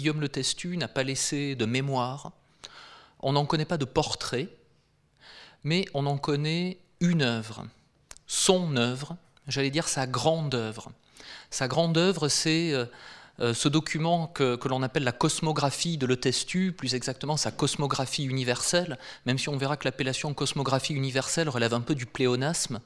[0.00, 2.32] Guillaume le Testu n'a pas laissé de mémoire,
[3.20, 4.48] on n'en connaît pas de portrait,
[5.62, 7.66] mais on en connaît une œuvre,
[8.26, 10.90] son œuvre, j'allais dire sa grande œuvre.
[11.50, 12.86] Sa grande œuvre, c'est euh,
[13.40, 18.24] euh, ce document que, l'on appelle la cosmographie de Le Testu, plus exactement sa cosmographie
[18.24, 22.80] universelle, même si on verra que l'appellation cosmographie universelle relève un peu du pléonasme.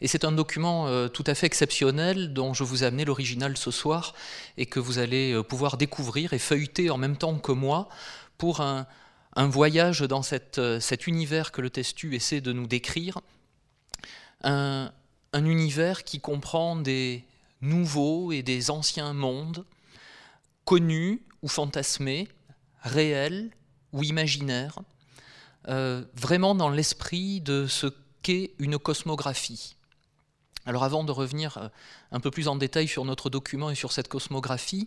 [0.00, 3.56] Et c'est un document euh, tout à fait exceptionnel dont je vous ai amené l'original
[3.56, 4.14] ce soir
[4.56, 7.88] et que vous allez pouvoir découvrir et feuilleter en même temps que moi
[8.36, 8.86] pour un,
[9.36, 13.20] voyage dans cet univers que le Testu essaie de nous décrire,
[14.42, 14.92] un,
[15.32, 17.24] un univers qui comprend des
[17.60, 19.64] nouveaux et des anciens mondes,
[20.64, 22.28] connus ou fantasmés,
[22.82, 23.50] réels
[23.92, 24.78] ou imaginaires,
[25.68, 27.86] euh, vraiment dans l'esprit de ce
[28.22, 29.76] qu'est une cosmographie.
[30.68, 31.68] Alors avant de revenir euh,
[32.12, 34.86] un peu plus en détail sur notre document et sur cette cosmographie,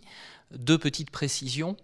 [0.52, 1.76] deux petites précisions.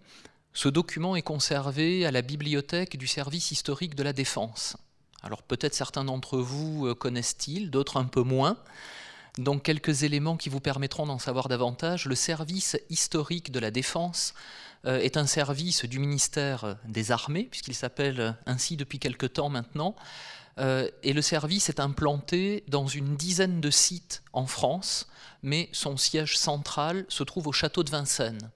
[0.53, 4.77] Ce document est conservé à la bibliothèque du service historique de la défense.
[5.21, 8.55] Alors peut-être certains d'entre vous euh, connaissent-ils, d'autres un peu moins.
[9.37, 12.05] Donc quelques éléments qui vous permettront d'en savoir davantage.
[12.05, 14.33] Le service historique de la défense
[14.85, 19.93] euh, est un service du ministère des Armées, puisqu'il s'appelle ainsi depuis quelque temps maintenant.
[20.59, 25.07] Euh, et le service est implanté dans une dizaine de sites en France,
[25.41, 28.51] mais son siège central se trouve au château de Vincennes.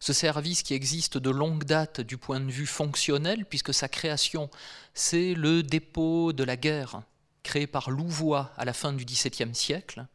[0.00, 4.48] Ce service qui existe de longue date du point de vue fonctionnel, puisque sa création,
[4.94, 7.02] c'est le dépôt de la guerre
[7.42, 10.06] créé par Louvois à la fin du XVIIe siècle.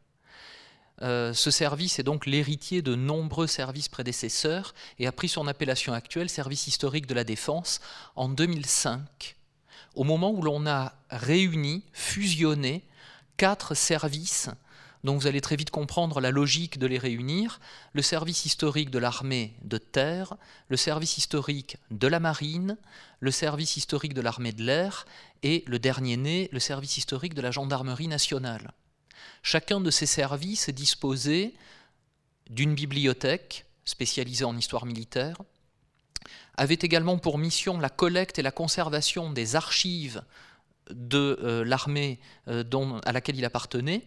[1.02, 5.92] Euh, ce service est donc l'héritier de nombreux services prédécesseurs et a pris son appellation
[5.92, 7.80] actuelle, Service historique de la défense,
[8.14, 9.36] en 2005,
[9.94, 12.84] au moment où l'on a réuni, fusionné
[13.36, 14.50] quatre services
[15.04, 17.60] donc vous allez très vite comprendre la logique de les réunir.
[17.92, 20.34] Le service historique de l'armée de terre,
[20.68, 22.78] le service historique de la marine,
[23.20, 25.04] le service historique de l'armée de l'air
[25.42, 28.72] et le dernier né, le service historique de la gendarmerie nationale.
[29.42, 31.54] Chacun de ces services est disposé
[32.48, 35.36] d'une bibliothèque spécialisée en histoire militaire,
[36.56, 40.22] avait également pour mission la collecte et la conservation des archives
[40.90, 42.64] de euh, l'armée euh,
[43.04, 44.06] à laquelle il appartenait,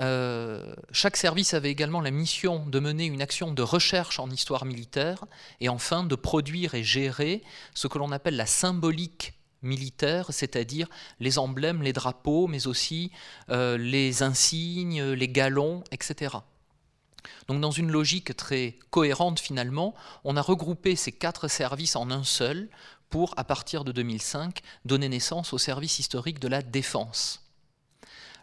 [0.00, 4.64] euh, chaque service avait également la mission de mener une action de recherche en histoire
[4.64, 5.24] militaire
[5.60, 7.42] et enfin de produire et gérer
[7.74, 10.88] ce que l'on appelle la symbolique militaire, c'est-à-dire
[11.20, 13.12] les emblèmes, les drapeaux, mais aussi
[13.48, 16.38] les insignes, les galons, etc.
[17.48, 19.94] Donc dans une logique très cohérente finalement,
[20.24, 22.68] on a regroupé ces quatre services en un seul
[23.10, 27.42] pour, à partir de 2005, donner naissance au service historique de la défense.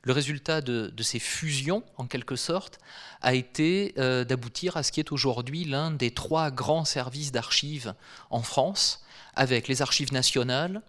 [0.03, 2.79] Le résultat de, ces fusions, en quelque sorte,
[3.21, 7.93] a été euh, d'aboutir à ce qui est aujourd'hui l'un des trois grands services d'archives
[8.29, 9.03] en France,
[9.35, 10.81] avec les archives nationales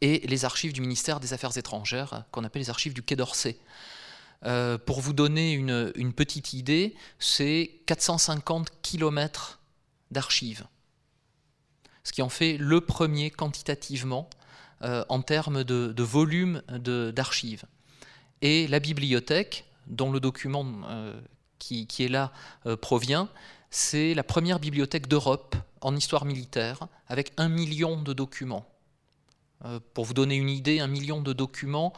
[0.00, 3.58] et les archives du ministère des Affaires étrangères, qu'on appelle les archives du Quai d'Orsay.
[4.44, 9.60] Euh, pour vous donner une, petite idée, c'est 450 km
[10.10, 10.66] d'archives,
[12.04, 14.28] ce qui en fait le premier quantitativement
[14.82, 17.64] euh, en termes de, volume d'archives
[18.42, 21.18] et la bibliothèque, dont le document euh,
[21.58, 22.32] qui, est là
[22.82, 23.28] provient,
[23.70, 28.66] c'est la première bibliothèque d'Europe en histoire militaire, avec un million de documents.
[29.66, 31.92] Euh, pour vous donner une idée, un million de documents,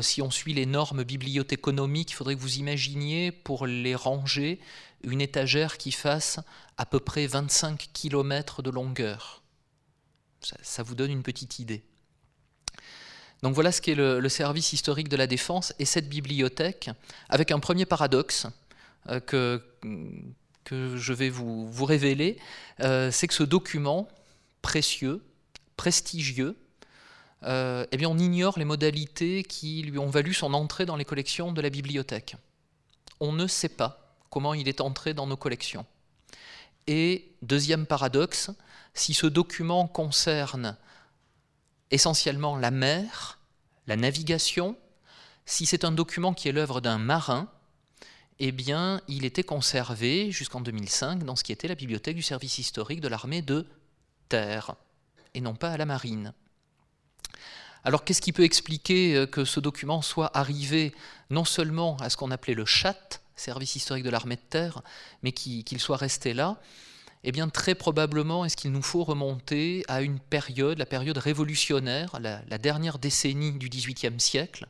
[0.00, 4.58] si on suit les normes bibliothéconomiques, il faudrait que vous imaginiez pour les ranger
[5.02, 6.40] une étagère qui fasse
[6.78, 9.42] à peu près 25 km de longueur.
[10.62, 11.82] ça vous donne une petite idée.
[13.42, 16.90] Donc voilà ce qu'est le, service historique de la défense et cette bibliothèque,
[17.28, 18.46] avec un premier paradoxe
[19.08, 19.62] euh, que,
[20.70, 22.38] je vais vous, révéler,
[22.80, 24.08] euh, c'est que ce document
[24.62, 25.22] précieux,
[25.76, 26.56] prestigieux,
[27.46, 31.04] euh, eh bien on ignore les modalités qui lui ont valu son entrée dans les
[31.04, 32.36] collections de la bibliothèque.
[33.20, 35.86] On ne sait pas comment il est entré dans nos collections.
[36.86, 38.50] Et deuxième paradoxe,
[38.94, 40.76] si ce document concerne
[41.90, 43.38] essentiellement la mer,
[43.86, 44.76] la navigation.
[45.44, 47.48] Si c'est un document qui est l'œuvre d'un marin,
[48.38, 52.58] eh bien, il était conservé jusqu'en 2005 dans ce qui était la bibliothèque du service
[52.58, 53.66] historique de l'armée de
[54.28, 54.74] terre,
[55.34, 56.32] et non pas à la marine.
[57.86, 60.92] Alors qu'est-ce qui peut expliquer euh, que ce document soit arrivé
[61.30, 64.82] non seulement à ce qu'on appelait le chat, service historique de l'armée de terre,
[65.22, 66.60] mais qu'il soit resté là?
[67.22, 72.18] Eh bien très probablement est-ce qu'il nous faut remonter à une période, la période révolutionnaire,
[72.20, 74.66] la, dernière décennie du XVIIIe siècle,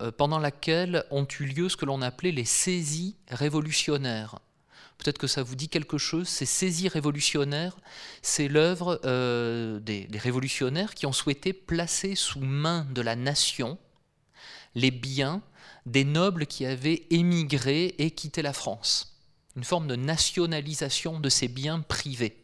[0.00, 4.38] euh, pendant laquelle ont eu lieu ce que l'on appelait les saisies révolutionnaires?
[4.98, 6.28] Peut-être que ça vous dit quelque chose.
[6.28, 7.76] Ces saisies révolutionnaires,
[8.22, 13.78] c'est l'œuvre euh, des, révolutionnaires qui ont souhaité placer sous main de la nation
[14.74, 15.42] les biens
[15.86, 19.20] des nobles qui avaient émigré et quitté la France.
[19.54, 22.42] Une forme de nationalisation de ces biens privés.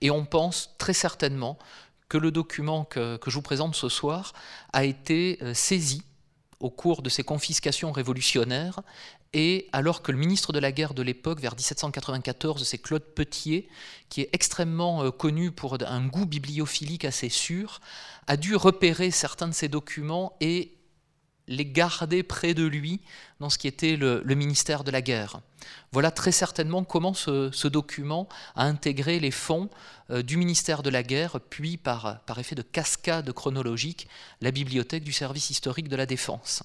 [0.00, 1.58] Et on pense très certainement
[2.08, 4.32] que le document que, je vous présente ce soir
[4.72, 6.02] a été euh, saisi
[6.60, 8.80] au cours de ces confiscations révolutionnaires
[9.34, 13.68] et alors que le ministre de la guerre de l'époque, vers 1794, c'est Claude Petier,
[14.08, 17.80] qui est extrêmement euh, connu pour un goût bibliophilique assez sûr,
[18.26, 20.76] a dû repérer certains de ces documents et
[21.48, 23.00] les garder près de lui
[23.40, 25.40] dans ce qui était le, ministère de la guerre.
[25.92, 29.68] Voilà très certainement comment ce, document a intégré les fonds
[30.10, 34.08] euh, du ministère de la guerre, puis par, par effet de cascade chronologique,
[34.40, 36.62] la bibliothèque du service historique de la défense.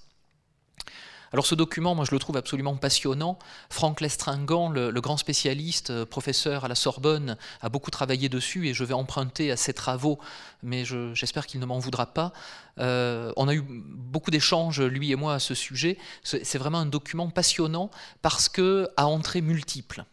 [1.34, 3.38] Alors ce document, moi je le trouve absolument passionnant.
[3.70, 8.74] Franck Lestringant, le, grand spécialiste, euh, professeur à la Sorbonne, a beaucoup travaillé dessus et
[8.74, 10.20] je vais emprunter à ses travaux,
[10.64, 12.34] mais j'espère qu'il ne m'en voudra pas.
[12.80, 15.98] Euh, on a eu beaucoup d'échanges, lui et moi, à ce sujet.
[16.24, 17.90] C'est vraiment un document passionnant
[18.22, 20.06] parce que à entrées multiples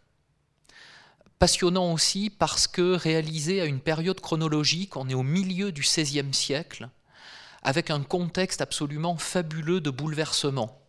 [1.38, 6.32] passionnant aussi parce que réalisé à une période chronologique, on est au milieu du XVIe
[6.32, 6.88] siècle,
[7.62, 10.83] avec un contexte absolument fabuleux de bouleversement.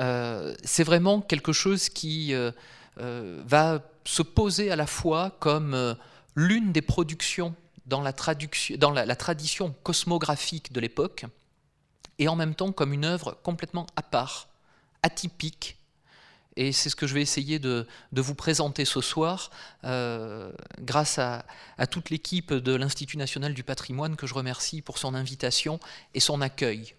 [0.00, 2.50] Euh, c'est vraiment quelque chose qui euh,
[2.98, 5.96] euh, va se poser à la fois comme
[6.34, 7.54] l'une des productions
[7.86, 11.24] dans, la, tradition cosmographique de l'époque,
[12.18, 14.48] et en même temps comme une œuvre complètement à part,
[15.02, 15.76] atypique,
[16.56, 19.50] et c'est ce que je vais essayer de, vous présenter ce soir,
[19.82, 25.80] grâce à toute l'équipe de l'Institut national du patrimoine que je remercie pour son invitation
[26.14, 26.94] et son accueil.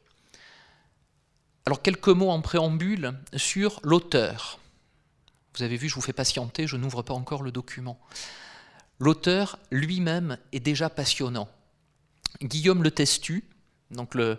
[1.66, 4.60] Alors quelques mots en préambule sur l'auteur.
[5.56, 8.00] Vous avez vu, je vous fais patienter, je n'ouvre pas encore le document.
[9.00, 11.50] L'auteur lui-même est déjà passionnant.
[12.44, 13.46] Guillaume Le Testu,
[13.90, 14.38] donc le,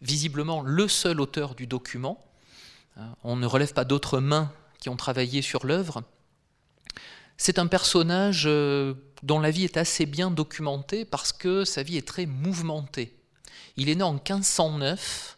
[0.00, 2.24] visiblement le seul auteur du document,
[2.96, 6.04] hein, on ne relève pas d'autres mains qui ont travaillé sur l'œuvre,
[7.36, 11.96] c'est un personnage euh, dont la vie est assez bien documentée parce que sa vie
[11.96, 13.14] est très mouvementée.
[13.76, 15.33] Il est né en 1509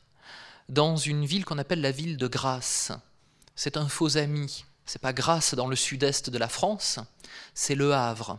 [0.68, 2.92] dans une ville qu'on appelle la ville de Grasse.
[3.54, 4.64] C'est un faux ami.
[4.84, 7.00] C'est pas Grasse dans le sud-est de la France,
[7.54, 8.38] c'est Le Havre.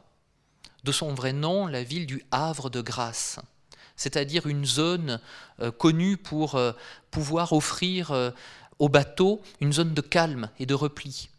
[0.83, 3.39] De son vrai nom, la ville du Havre de Grasse,
[3.97, 5.19] c'est-à-dire une zone
[5.59, 6.71] euh, connue pour euh,
[7.11, 8.31] pouvoir offrir euh,
[8.79, 11.29] aux bateaux une zone de calme et de repli.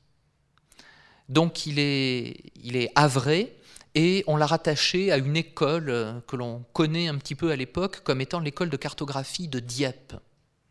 [1.31, 3.56] Donc il est, il est havré
[3.94, 8.02] et on l'a rattaché à une école que l'on connaît un petit peu à l'époque
[8.02, 10.14] comme étant l'école de cartographie de Dieppe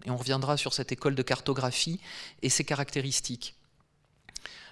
[0.05, 1.99] et on reviendra sur cette école de cartographie
[2.41, 3.55] et ses caractéristiques.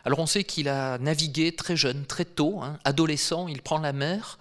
[0.05, 3.91] Alors on sait qu'il a navigué très jeune, très tôt, hein, adolescent, il prend la
[3.91, 4.37] mer,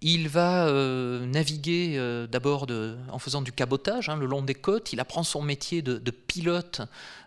[0.00, 2.66] il va euh, naviguer euh, d'abord
[3.10, 6.82] en faisant du cabotage hein, le long des côtes, il apprend son métier de, pilote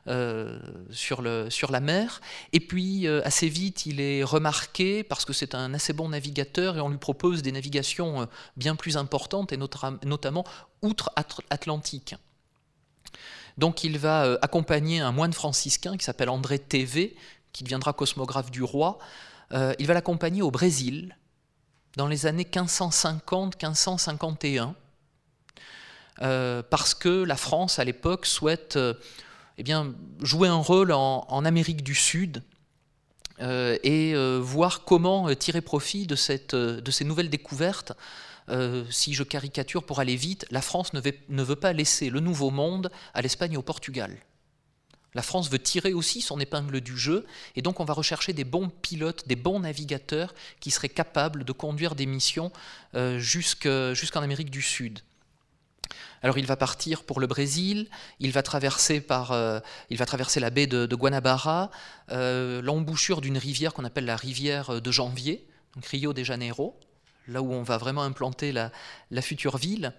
[0.08, 0.60] euh,
[0.90, 2.22] sur, la mer,
[2.52, 6.82] et puis assez vite il est remarqué parce que c'est un assez bon navigateur et
[6.82, 8.28] on lui propose des navigations
[8.58, 10.46] bien plus importantes, et notamment
[10.82, 12.16] outre-Atlantique.
[13.58, 17.16] Donc il va euh, accompagner un moine franciscain qui s'appelle André TV,
[17.52, 19.00] qui deviendra cosmographe du roi.
[19.52, 21.18] Euh, il va l'accompagner au Brésil
[21.98, 24.74] dans les années 1550-1551,
[26.22, 28.80] euh, parce que la France, à l'époque, souhaite
[29.58, 32.44] eh bien, jouer un rôle en, Amérique du Sud
[33.40, 37.92] et voir comment tirer profit de, ces nouvelles découvertes
[38.52, 42.50] euh, si je caricature pour aller vite, la France ne veut, pas laisser le nouveau
[42.50, 44.18] monde à l'Espagne et au Portugal.
[45.14, 48.44] La France veut tirer aussi son épingle du jeu, et donc on va rechercher des
[48.44, 52.52] bons pilotes, des bons navigateurs qui seraient capables de conduire des missions
[52.96, 55.00] euh, jusqu'en Amérique du Sud.
[56.22, 57.90] Alors il va partir pour le Brésil,
[58.20, 61.72] il va traverser, euh, la baie de, Guanabara,
[62.10, 65.46] l'embouchure d'une rivière qu'on appelle la rivière de Janvier,
[65.90, 66.80] Rio de Janeiro,
[67.28, 68.72] là où on va vraiment implanter la,
[69.22, 69.94] future ville.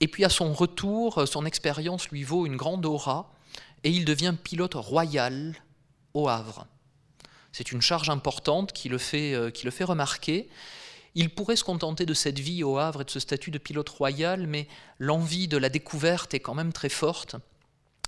[0.00, 3.32] Et puis à son retour, son expérience lui vaut une grande aura
[3.84, 5.54] et il devient pilote royal
[6.14, 6.66] au Havre.
[7.52, 10.48] C'est une charge importante qui le, fait, euh, qui le fait remarquer.
[11.14, 13.88] Il pourrait se contenter de cette vie au Havre et de ce statut de pilote
[13.90, 14.66] royal, mais
[14.98, 17.36] l'envie de la découverte est quand même très forte.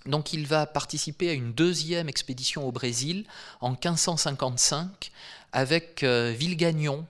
[0.06, 3.24] Donc il va participer à une deuxième expédition au Brésil
[3.60, 5.10] en 1555
[5.52, 7.06] avec euh, Villegagnon,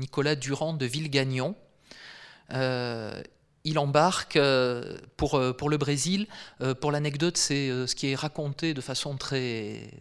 [0.00, 1.54] Nicolas Durand de Villegagnon.
[2.52, 3.22] Euh,
[3.64, 6.26] il embarque euh, pour, euh, pour le Brésil.
[6.80, 9.92] pour l'anecdote, c'est ce qui est raconté de façon très,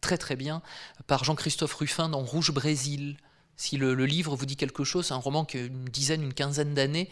[0.00, 0.60] très bien
[1.06, 3.16] par Jean-Christophe Ruffin dans Rouge Brésil.
[3.56, 6.34] Si le, livre vous dit quelque chose, c'est un roman qui a une dizaine, une
[6.34, 7.08] quinzaine d'années.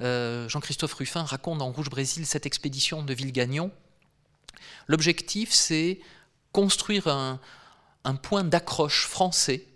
[0.00, 3.70] Jean-Christophe Ruffin raconte dans Rouge Brésil cette expédition de Villegagnon.
[4.88, 6.00] L'objectif, c'est
[6.52, 7.38] construire un,
[8.22, 9.66] point d'accroche français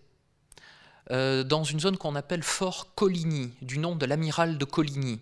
[1.11, 5.21] euh, dans une zone qu'on appelle Fort Coligny, du nom de l'amiral de Coligny.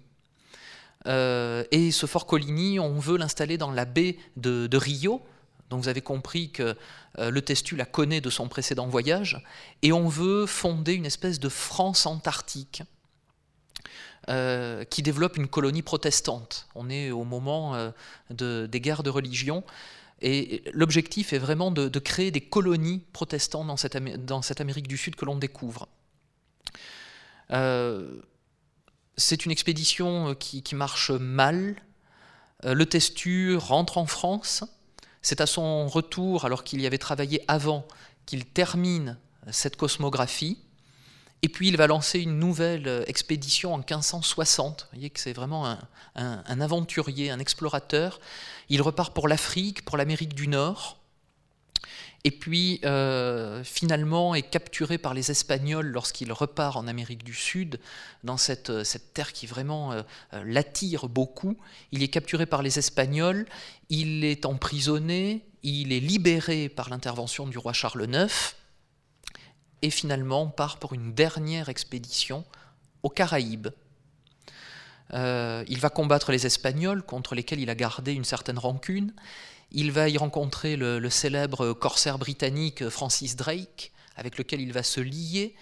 [1.07, 5.23] Euh, et ce fort Coligny, on veut l'installer dans la baie de, Rio.
[5.71, 6.77] Donc vous avez compris que
[7.19, 9.43] euh, le Testu la connaît de son précédent voyage.
[9.83, 12.83] Et on veut fonder une espèce de France antarctique
[14.91, 16.69] qui développe une colonie protestante.
[16.75, 17.91] On est au moment
[18.29, 19.65] des guerres de religion.
[20.21, 23.77] Et l'objectif est vraiment de, créer des colonies protestantes dans
[24.43, 25.89] cette, Amérique du Sud que l'on découvre.
[29.19, 31.75] C'est une expédition euh, qui, marche mal.
[32.65, 34.63] Euh, le Testu rentre en France.
[35.23, 37.87] C'est à son retour, alors qu'il y avait travaillé avant,
[38.27, 39.19] qu'il termine
[39.51, 40.59] cette cosmographie.
[41.43, 44.83] Et puis il va lancer une nouvelle euh, expédition en 1560.
[44.83, 45.77] Vous voyez que c'est vraiment
[46.17, 48.21] un, aventurier, un explorateur.
[48.69, 50.97] Il repart pour l'Afrique, pour l'Amérique du Nord
[52.25, 57.79] et puis euh, finalement est capturé par les Espagnols lorsqu'il repart en Amérique du Sud,
[58.25, 58.83] dans cette, euh,
[59.15, 59.95] terre qui vraiment
[60.33, 61.57] l'attire beaucoup.
[61.93, 63.47] Il est capturé par les Espagnols,
[63.89, 68.57] il est emprisonné, il est libéré par l'intervention du roi Charles IX,
[69.83, 72.45] et finalement part pour une dernière expédition
[73.03, 73.69] aux Caraïbes.
[75.13, 79.15] il va combattre les Espagnols contre lesquels il a gardé une certaine rancune.
[79.71, 85.01] Il va y rencontrer le, célèbre corsaire britannique Francis Drake, avec lequel il va se
[85.01, 85.55] lier.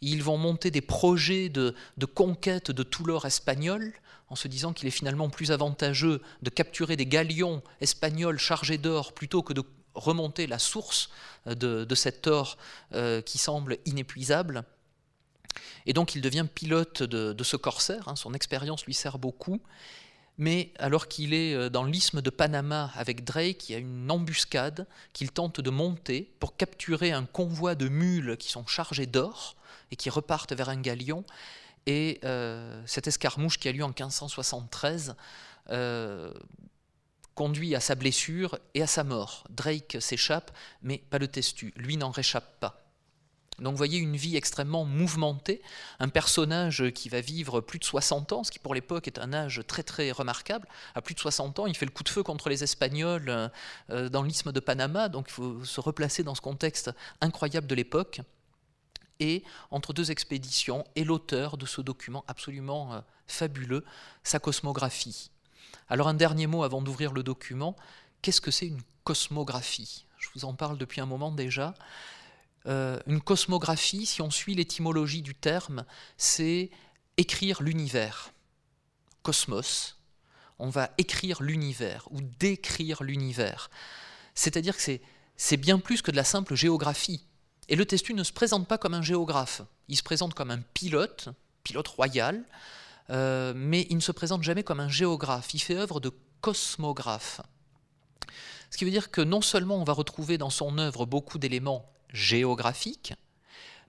[0.00, 1.74] Ils vont monter des projets de,
[2.14, 3.94] conquête de tout l'or espagnol,
[4.28, 9.12] en se disant qu'il est finalement plus avantageux de capturer des galions espagnols chargés d'or
[9.12, 9.62] plutôt que de
[9.94, 11.10] remonter la source
[11.46, 12.56] de, cet or
[12.94, 14.64] euh, qui semble inépuisable.
[15.86, 18.16] Et donc il devient pilote de, ce corsaire, hein.
[18.16, 19.60] son expérience lui sert beaucoup,
[20.38, 24.10] mais alors qu'il est euh, dans l'isthme de Panama avec Drake, il y a une
[24.10, 29.56] embuscade qu'il tente de monter pour capturer un convoi de mules qui sont chargées d'or
[29.90, 31.24] et qui repartent vers un galion.
[31.86, 35.16] Et euh, cette escarmouche qui a lieu en 1573
[35.70, 36.32] euh,
[37.34, 39.44] conduit à sa blessure et à sa mort.
[39.50, 40.50] Drake s'échappe,
[40.82, 41.72] mais pas le testu.
[41.76, 42.82] Lui n'en réchappe pas.
[43.58, 45.62] Donc vous voyez une vie extrêmement mouvementée,
[46.00, 49.32] un personnage qui va vivre plus de 60 ans, ce qui pour l'époque est un
[49.32, 50.66] âge très très remarquable.
[50.94, 53.48] À plus de 60 ans, il fait le coup de feu contre les Espagnols euh,
[53.90, 57.74] euh, dans l'isthme de Panama, donc il faut se replacer dans ce contexte incroyable de
[57.74, 58.20] l'époque.
[59.20, 63.84] Et entre deux expéditions, et l'auteur de ce document absolument euh, fabuleux,
[64.24, 65.30] sa cosmographie.
[65.88, 67.76] Alors un dernier mot avant d'ouvrir le document,
[68.22, 70.06] qu'est-ce que c'est une cosmographie?
[70.18, 71.74] Je vous en parle depuis un moment déjà.
[72.66, 75.84] Euh, une cosmographie, si on suit l'étymologie du terme,
[76.16, 76.70] c'est
[77.16, 78.32] écrire l'univers.
[79.22, 79.98] Cosmos,
[80.58, 83.70] on va écrire l'univers ou décrire l'univers.
[84.34, 84.82] C'est-à-dire que
[85.36, 87.26] c'est bien plus que de la simple géographie.
[87.68, 90.60] Et le testu ne se présente pas comme un géographe, il se présente comme un
[90.60, 91.28] pilote,
[91.64, 92.44] pilote royal,
[93.10, 97.40] euh, mais il ne se présente jamais comme un géographe, il fait œuvre de cosmographe.
[98.70, 101.92] Ce qui veut dire que non seulement on va retrouver dans son œuvre beaucoup d'éléments
[102.12, 103.14] géographique,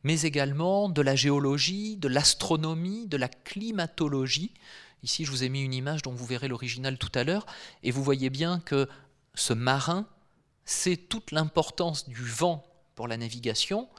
[0.04, 4.54] mais également de la géologie, de l'astronomie, de la climatologie.
[5.04, 7.46] Ici, je vous ai mis une image dont vous verrez l'original tout à l'heure,
[7.84, 8.88] et vous voyez bien que
[9.36, 10.08] ce marin,
[10.66, 12.66] c'est toute l'importance du vent
[12.96, 13.90] pour la navigation,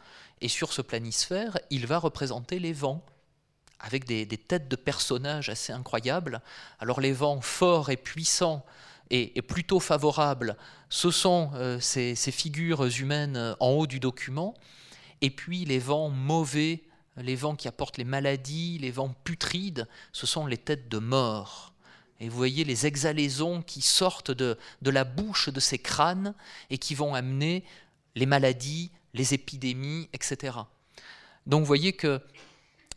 [0.41, 3.05] et sur ce planisphère, il va représenter les vents,
[3.85, 6.41] avec des, têtes de personnages assez incroyables.
[6.81, 8.65] Alors les vents forts et puissants
[9.11, 10.57] et, plutôt favorables,
[10.89, 14.55] ce sont euh, ces, figures humaines euh, en haut du document,
[15.21, 16.83] et puis les vents mauvais,
[17.19, 21.75] les vents qui apportent les maladies, les vents putrides, ce sont les têtes de mort.
[22.21, 26.35] Et vous voyez les exhalaisons qui sortent de, de la bouche de ces crânes
[26.71, 27.65] et qui vont amener
[28.15, 30.57] les maladies, les épidémies, etc.
[31.47, 32.23] Donc vous voyez que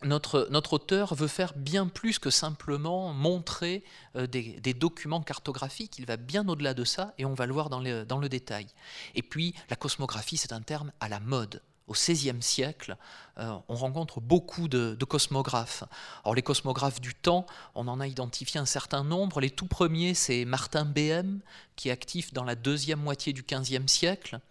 [0.03, 3.83] notre, auteur veut faire bien plus que simplement montrer
[4.15, 7.69] euh, des, documents cartographiques, il va bien au-delà de ça et on va le voir
[7.69, 8.67] dans le, détail.
[9.15, 11.61] Et puis la cosmographie, c'est un terme à la mode.
[11.87, 12.97] Au XVIe siècle,
[13.37, 15.85] euh, on rencontre beaucoup de, cosmographes.
[16.25, 19.39] Alors les cosmographes du temps, on en a identifié un certain nombre.
[19.39, 21.39] Les tout premiers, c'est Martin Behem,
[21.77, 24.41] qui est actif dans la deuxième moitié du XVe siècle,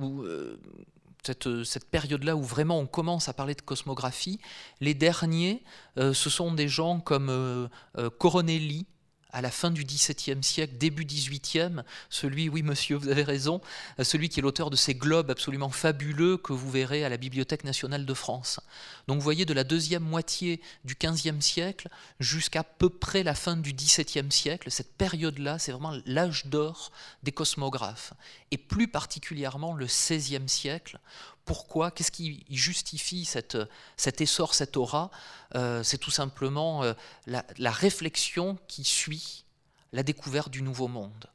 [0.00, 0.56] euh,
[1.24, 4.40] cette, période-là où vraiment on commence à parler de cosmographie.
[4.80, 5.62] Les derniers,
[5.98, 8.86] euh, ce sont des gens comme euh, euh, Coronelli
[9.32, 13.60] à la fin du XVIIe siècle, début XVIIIe, celui, oui monsieur, vous avez raison,
[14.02, 17.64] celui qui est l'auteur de ces globes absolument fabuleux que vous verrez à la Bibliothèque
[17.64, 18.60] nationale de France.
[19.08, 21.88] Donc vous voyez de la deuxième moitié du XVe siècle
[22.20, 27.32] jusqu'à peu près la fin du XVIIe siècle, cette période-là, c'est vraiment l'âge d'or des
[27.32, 28.12] cosmographes,
[28.50, 30.98] et plus particulièrement le XVIe siècle.
[31.44, 35.10] Pourquoi Qu'est-ce qui justifie cet essor, cette aura
[35.54, 36.94] euh, C'est tout simplement euh,
[37.26, 39.44] la, la réflexion qui suit
[39.92, 41.32] la découverte du Nouveau Monde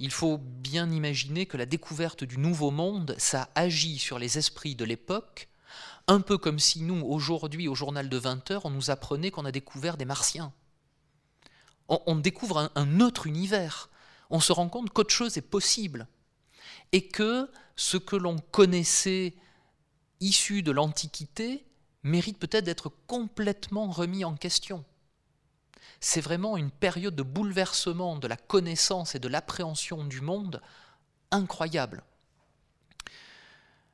[0.00, 4.74] il faut bien imaginer que la découverte du Nouveau Monde, ça agit sur les esprits
[4.74, 5.48] de l'époque,
[6.08, 9.44] un peu comme si nous, aujourd'hui, au journal de 20 heures, on nous apprenait qu'on
[9.44, 10.52] a découvert des martiens.
[11.88, 13.90] On, découvre un, autre univers.
[14.30, 16.06] On se rend compte qu'autre chose est possible.
[16.92, 19.34] Et que ce que l'on connaissait
[20.20, 21.64] issu de l'Antiquité
[22.02, 24.84] mérite peut-être d'être complètement remis en question.
[26.00, 30.62] C'est vraiment une période de bouleversement de la connaissance et de l'appréhension du monde
[31.30, 32.02] incroyable.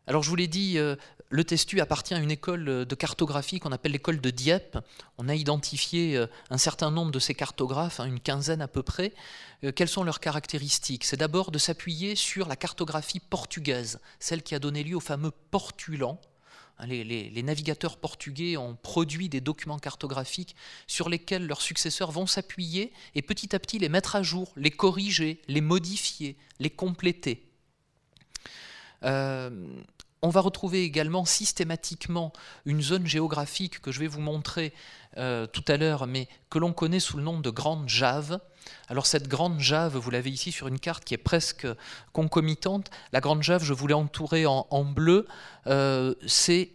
[0.07, 0.95] Alors je vous l'ai dit, euh,
[1.29, 4.79] le Testu appartient à une école de cartographie qu'on appelle l'école de Dieppe.
[5.19, 8.83] On a identifié euh, un certain nombre de ces cartographes, hein, une quinzaine à peu
[8.83, 9.13] près.
[9.65, 11.05] Euh, quelles sont leurs caractéristiques?
[11.05, 15.33] C'est d'abord de s'appuyer sur la cartographie portugaise, celle qui a donné lieu au fameux
[15.51, 16.21] portulan.
[16.79, 20.55] Hein, les, navigateurs portugais ont produit des documents cartographiques
[20.87, 24.71] sur lesquels leurs successeurs vont s'appuyer et petit à petit les mettre à jour, les
[24.71, 27.43] corriger, les modifier, les compléter.
[30.27, 32.33] On va retrouver également systématiquement
[32.65, 34.75] une zone géographique que je vais vous montrer
[35.19, 38.41] euh, tout à l'heure, mais que l'on connaît sous le nom de Grande Jave.
[38.89, 41.69] Alors cette Grande Jave, vous l'avez ici sur une carte qui est presque
[42.13, 42.91] concomitante.
[43.13, 45.29] La Grande Jave, je voulais entourer en, bleu.
[45.69, 46.73] Euh, c'est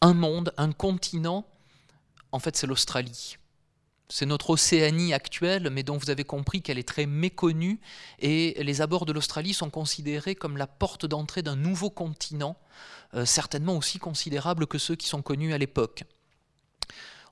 [0.00, 1.44] un monde, un continent.
[2.32, 3.36] En fait, c'est l'Australie.
[4.08, 7.80] C'est notre Océanie actuelle, mais dont vous avez compris qu'elle est très méconnue,
[8.20, 12.56] et les abords de l'Australie sont considérés comme la porte d'entrée d'un nouveau continent,
[13.14, 16.04] euh, certainement aussi considérable que ceux qui sont connus à l'époque.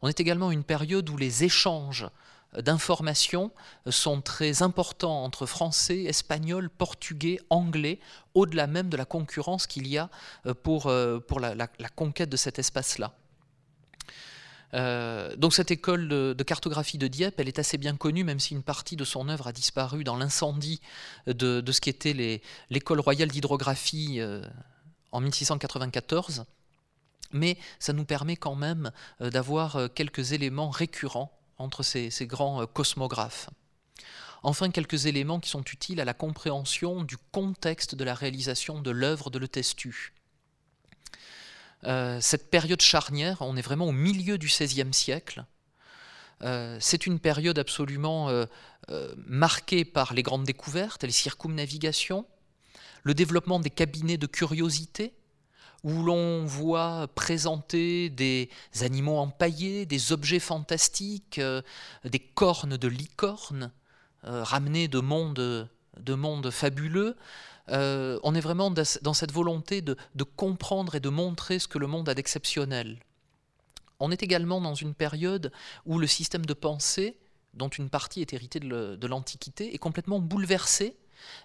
[0.03, 2.07] On est également une période où les échanges
[2.59, 3.53] d'informations
[3.89, 8.01] sont très importants entre français, espagnol, portugais, anglais,
[8.35, 10.11] au-delà même de la concurrence qu'il y a
[10.47, 13.15] euh, pour, euh, la conquête de cet espace-là.
[14.75, 18.55] Euh, donc cette école de, cartographie de Dieppe, elle est assez bien connue, même si
[18.55, 20.81] une partie de son œuvre a disparu dans l'incendie
[21.27, 24.43] de, ce qui était l'école royale d'hydrographie euh,
[25.13, 26.45] en 1694.
[27.33, 33.49] Mais ça nous permet quand même euh, d'avoir quelques éléments récurrents entre ces grands cosmographes.
[34.43, 38.91] Enfin, quelques éléments qui sont utiles à la compréhension du contexte de la réalisation de
[38.91, 40.13] l'œuvre de Le Testu.
[41.87, 45.45] Euh, cette période charnière, on est vraiment au milieu du XVIe siècle.
[46.43, 48.47] Euh, c'est une période absolument euh,
[49.27, 52.27] marquée par les grandes découvertes, les circumnavigations,
[53.03, 55.13] le développement des cabinets de curiosité,
[55.83, 58.49] où l'on voit présenter des
[58.81, 61.39] animaux empaillés, des objets fantastiques,
[62.05, 63.71] des cornes de licornes,
[64.25, 65.69] mondes,
[66.01, 67.17] de mondes fabuleux,
[67.71, 69.97] euh, on est vraiment dans cette volonté de,
[70.37, 72.99] comprendre et de montrer ce que le monde a d'exceptionnel.
[74.01, 75.53] On est également dans une période
[75.87, 77.17] où le système de pensée,
[77.55, 80.97] dont une partie est héritée de l'Antiquité, est complètement bouleversé,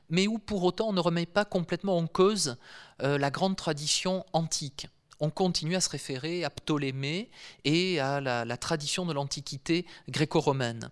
[0.09, 2.57] mais où pour autant on ne remet pas complètement en cause
[3.01, 4.87] euh, la grande tradition antique.
[5.21, 7.29] On continue à se référer à Ptolémée
[7.65, 10.91] et à la tradition de l'Antiquité gréco-romaine.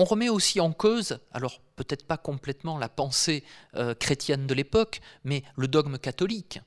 [0.00, 3.42] On remet aussi en cause, alors peut-être pas complètement la pensée
[3.74, 6.60] euh, chrétienne de l'époque, mais le dogme catholique.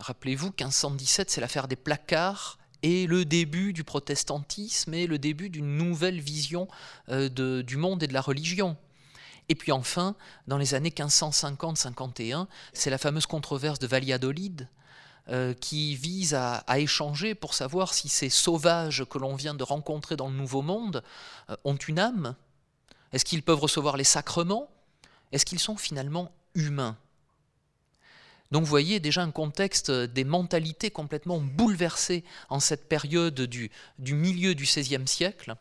[0.00, 5.76] Rappelez-vous, 1517, c'est l'affaire des placards et le début du protestantisme et le début d'une
[5.76, 6.66] nouvelle vision
[7.08, 7.28] euh,
[7.62, 8.76] du monde et de la religion.
[9.48, 10.16] Et puis enfin,
[10.48, 14.68] dans les années 1550-51, c'est la fameuse controverse de Valladolid,
[15.30, 20.16] euh, qui vise à, échanger pour savoir si ces sauvages que l'on vient de rencontrer
[20.16, 21.02] dans le Nouveau Monde
[21.48, 22.34] euh, ont une âme.
[23.12, 24.68] Est-ce qu'ils peuvent recevoir les sacrements?
[25.32, 26.98] Est-ce qu'ils sont finalement humains?
[28.50, 34.14] Donc vous voyez déjà un contexte des mentalités complètement bouleversées en cette période du, du
[34.14, 35.56] milieu du XVIe siècle.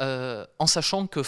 [0.00, 1.20] Euh, en sachant que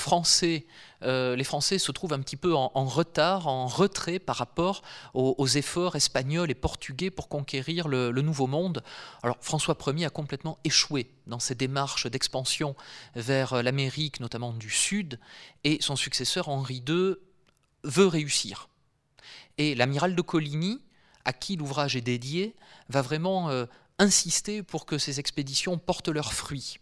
[1.03, 4.83] euh, les Français se trouvent un petit peu en, retard, en retrait par rapport
[5.15, 8.83] aux, efforts espagnols et portugais pour conquérir le, Nouveau Monde.
[9.23, 12.75] Alors François Ier a complètement échoué dans ses démarches d'expansion
[13.15, 15.21] vers l'Amérique, notamment du Sud,
[15.65, 17.15] et son successeur Henri II
[17.85, 18.69] veut réussir.
[19.59, 20.83] Et l'amiral de Coligny,
[21.25, 22.55] à qui l'ouvrage est dédié,
[22.89, 23.67] va vraiment euh,
[23.99, 26.79] insister pour que ces expéditions portent leurs fruits.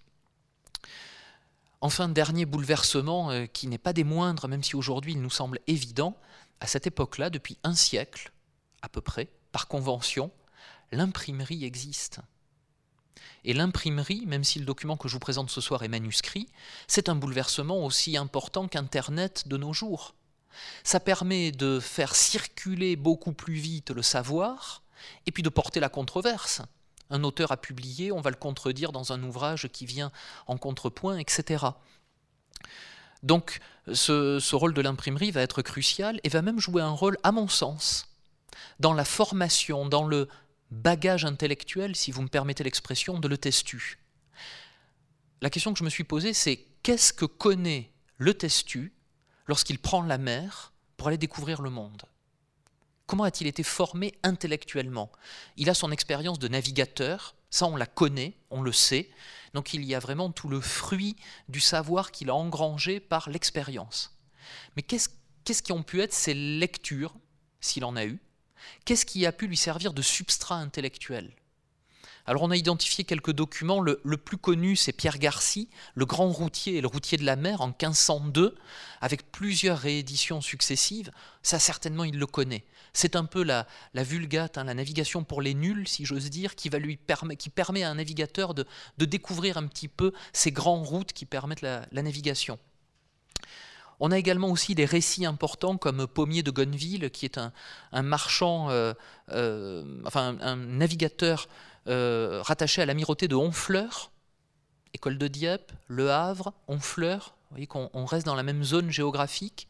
[1.84, 5.60] Enfin, dernier bouleversement euh, qui n'est pas des moindres, même si aujourd'hui il nous semble
[5.66, 6.16] évident,
[6.60, 8.32] à cette époque-là, depuis un siècle
[8.80, 10.30] à peu près, par convention,
[10.92, 12.20] l'imprimerie existe.
[13.44, 16.48] Et l'imprimerie, même si le document que je vous présente ce soir est manuscrit,
[16.86, 20.14] c'est un bouleversement aussi important qu'Internet de nos jours.
[20.84, 24.82] Ça permet de faire circuler beaucoup plus vite le savoir
[25.26, 26.62] et puis de porter la controverse.
[27.10, 30.10] Un auteur a publié, on va le contredire dans un ouvrage qui vient
[30.46, 31.66] en contrepoint, etc.
[33.22, 33.60] Donc
[33.92, 37.48] ce, rôle de l'imprimerie va être crucial et va même jouer un rôle, à mon
[37.48, 38.08] sens,
[38.80, 40.28] dans la formation, dans le
[40.70, 43.98] bagage intellectuel, si vous me permettez l'expression, de le testu.
[45.40, 48.92] La question que je me suis posée, c'est qu'est-ce que connaît le testu
[49.46, 52.02] lorsqu'il prend la mer pour aller découvrir le monde?
[53.06, 55.12] Comment a-t-il été formé intellectuellement?
[55.56, 59.10] Il a son expérience de navigateur, ça on la connaît, on le sait,
[59.52, 61.16] donc il y a vraiment tout le fruit
[61.48, 64.18] du savoir qu'il a engrangé par l'expérience.
[64.76, 67.14] Mais qu'est-ce qui ont pu être ses lectures,
[67.60, 68.18] s'il en a eu?
[68.84, 71.34] Qu'est-ce qui a pu lui servir de substrat intellectuel?
[72.26, 76.76] Alors on a identifié quelques documents, le, plus connu c'est Pierre Garcy, le grand routier
[76.76, 78.56] et le routier de la mer en 1502,
[79.00, 81.10] avec plusieurs rééditions successives,
[81.42, 82.64] ça certainement il le connaît.
[82.94, 86.70] C'est un peu la, vulgate, hein, la navigation pour les nuls, si j'ose dire, qui
[86.70, 88.64] permet à un navigateur de,
[88.98, 92.58] découvrir un petit peu ces grandes routes qui permettent la navigation.
[94.00, 97.52] On a également aussi des récits importants comme Pommier de Gonneville, qui est un,
[98.02, 98.92] marchand, euh,
[99.30, 101.48] euh, enfin un navigateur
[101.88, 104.10] euh, rattaché à l'amirauté de Honfleur,
[104.94, 109.68] école de Dieppe, Le Havre, Honfleur, vous voyez qu'on reste dans la même zone géographique,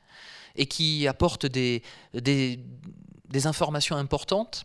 [0.56, 1.82] et qui apporte des,
[3.44, 4.64] informations importantes.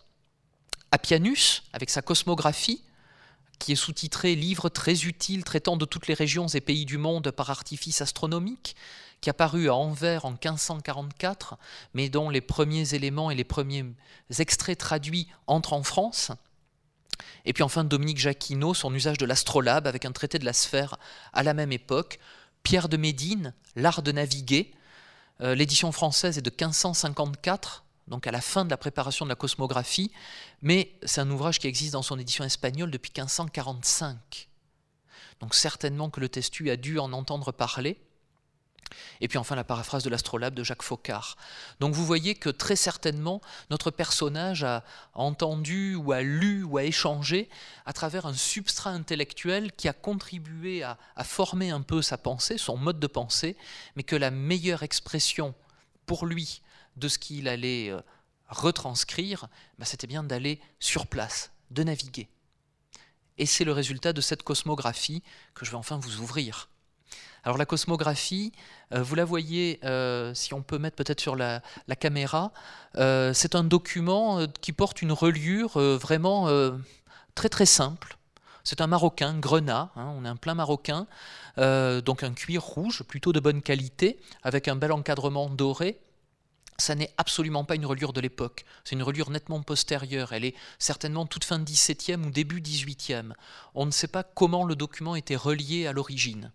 [0.92, 2.84] Appianus, avec sa cosmographie,
[3.60, 7.32] qui est sous-titré Livre très utile traitant de toutes les régions et pays du monde
[7.32, 8.76] par artifice astronomique,
[9.22, 11.58] qui a paru à Anvers en 1544,
[11.94, 13.86] mais dont les premiers éléments et les premiers
[14.38, 16.32] extraits traduits entrent en France.
[17.46, 20.98] Et puis enfin Dominique Jacquinot, son usage de l'astrolabe avec un traité de la sphère
[21.34, 22.20] à la même époque.
[22.64, 24.72] Pierre de Médine, L'art de naviguer.
[25.42, 29.36] Euh, l'édition française est de 1554, donc à la fin de la préparation de la
[29.36, 30.12] cosmographie,
[30.62, 34.50] mais c'est un ouvrage qui existe dans son édition espagnole depuis 1545.
[35.40, 37.98] Donc certainement que le testu a dû en entendre parler.
[39.22, 41.38] Et puis enfin la paraphrase de l'astrolabe de Jacques Faucard.
[41.80, 46.84] Donc vous voyez que très certainement notre personnage a entendu ou a lu ou a
[46.84, 47.50] échangé
[47.86, 52.78] à travers un substrat intellectuel qui a contribué à, former un peu sa pensée, son
[52.78, 53.56] mode de pensée,
[53.96, 55.54] mais que la meilleure expression
[56.06, 56.62] pour lui
[56.98, 58.02] de ce qu'il allait euh,
[58.48, 62.30] retranscrire, bah, c'était bien d'aller sur place, de naviguer.
[63.38, 66.70] Et c'est le résultat de cette cosmographie que je vais enfin vous ouvrir.
[67.44, 68.52] Alors la cosmographie,
[68.94, 71.62] euh, vous la voyez, euh, si on peut mettre peut-être sur la,
[72.00, 72.52] caméra,
[72.98, 76.48] euh, c'est un document qui porte une reliure vraiment
[77.36, 78.18] très très simple.
[78.64, 81.08] C'est un marocain, grenat, hein, on est un plein marocain,
[81.58, 86.00] donc un cuir rouge, plutôt de bonne qualité, avec un bel encadrement doré.
[86.78, 90.56] Ça n'est absolument pas une reliure de l'époque, c'est une reliure nettement postérieure, elle est
[90.78, 93.34] certainement toute fin 17e ou début 18e.
[93.76, 96.54] On ne sait pas comment le document était relié à l'origine.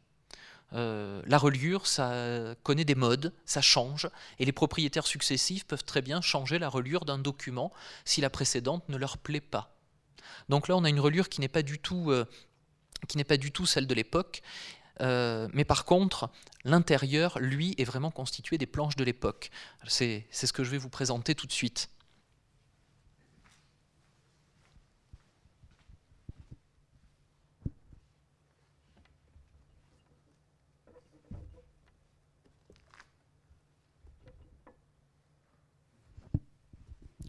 [0.75, 4.09] Euh, la reliure, ça connaît des modes, ça change,
[4.39, 7.73] et les propriétaires successifs peuvent très bien changer la reliure d'un document
[8.05, 9.77] si la précédente ne leur plaît pas.
[10.49, 12.27] Donc là, on a une reliure qui n'est pas du tout, euh,
[13.29, 14.43] pas du tout celle de l'époque,
[15.01, 16.31] euh, mais par contre,
[16.65, 19.51] l'intérieur, lui, est vraiment constitué des planches de l'époque.
[19.87, 21.91] C'est ce que je vais vous présenter tout de suite.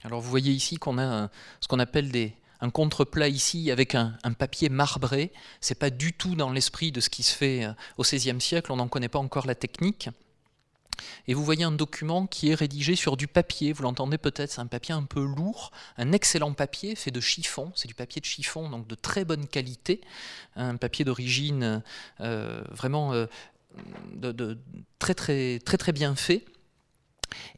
[0.06, 1.30] Alors vous voyez ici qu'on a
[1.62, 2.12] ce qu'on appelle
[2.62, 5.34] un contreplat ici avec un, papier marbré.
[5.62, 8.40] Ce n'est pas du tout dans l'esprit de ce qui se fait euh, au XVIe
[8.40, 10.10] siècle, on n'en connaît pas encore la technique.
[11.28, 14.62] Et vous voyez un document qui est rédigé sur du papier, vous l'entendez peut-être, c'est
[14.62, 18.26] un papier un peu lourd, un excellent papier fait de chiffon, c'est du papier de
[18.26, 20.02] chiffon, donc de très bonne qualité,
[20.56, 21.84] un papier d'origine
[22.22, 23.26] euh, vraiment euh,
[25.00, 26.46] très très bien fait.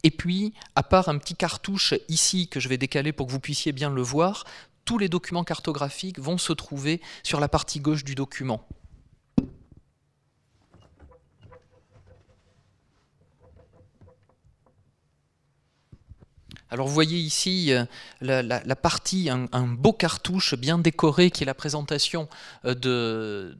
[0.02, 3.40] Et puis, à part un petit cartouche ici que je vais décaler pour que vous
[3.40, 4.44] puissiez bien le voir,
[4.84, 8.66] tous les documents cartographiques vont se trouver sur la partie gauche du document.
[16.70, 17.84] Alors vous voyez ici euh,
[18.20, 22.28] la, partie, un, beau cartouche bien décoré qui est la présentation
[22.66, 22.74] euh,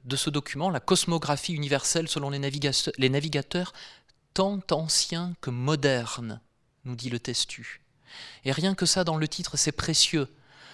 [0.05, 2.39] de, ce document, la cosmographie universelle selon les
[3.09, 3.73] navigateurs
[4.39, 6.41] tant anciens que modernes,
[6.85, 7.83] nous dit le testu.
[8.45, 10.29] Et rien que ça dans le titre, c'est précieux.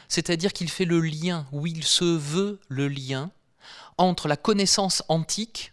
[0.07, 3.31] C'est-à-dire qu'il fait le lien, où il se veut le lien,
[3.97, 5.73] entre la connaissance antique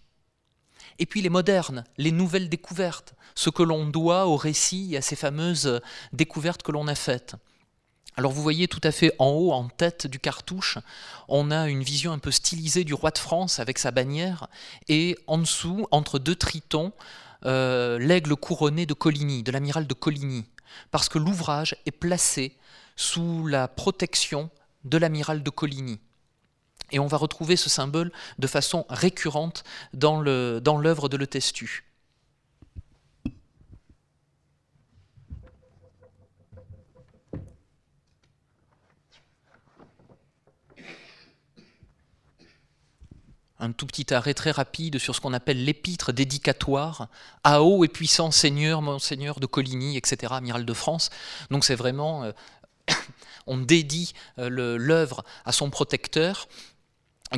[0.99, 5.01] et puis les modernes, les nouvelles découvertes, ce que l'on doit au récit et à
[5.01, 5.81] ces fameuses
[6.13, 7.35] découvertes que l'on a faites.
[8.15, 10.77] Alors vous voyez tout à fait en haut, en tête du cartouche,
[11.27, 14.47] on a une vision un peu stylisée du roi de France avec sa bannière,
[14.87, 16.93] et en dessous, entre deux tritons,
[17.45, 20.45] euh, l'aigle couronné de Coligny, de l'amiral de Coligny,
[20.91, 22.57] parce que l'ouvrage est placé
[22.95, 24.49] sous la protection
[24.83, 25.99] de l'amiral de Coligny.
[26.91, 31.90] Et on va retrouver ce symbole de façon récurrente dans l'œuvre de Le Testu.
[43.61, 47.07] Un tout petit arrêt très rapide sur ce qu'on appelle l'épître dédicatoire
[47.43, 51.11] à haut et puissant Seigneur, Monseigneur de Coligny, etc., amiral de France.
[51.51, 52.31] Donc c'est vraiment, euh,
[53.47, 56.47] on dédie euh, l'œuvre à son protecteur,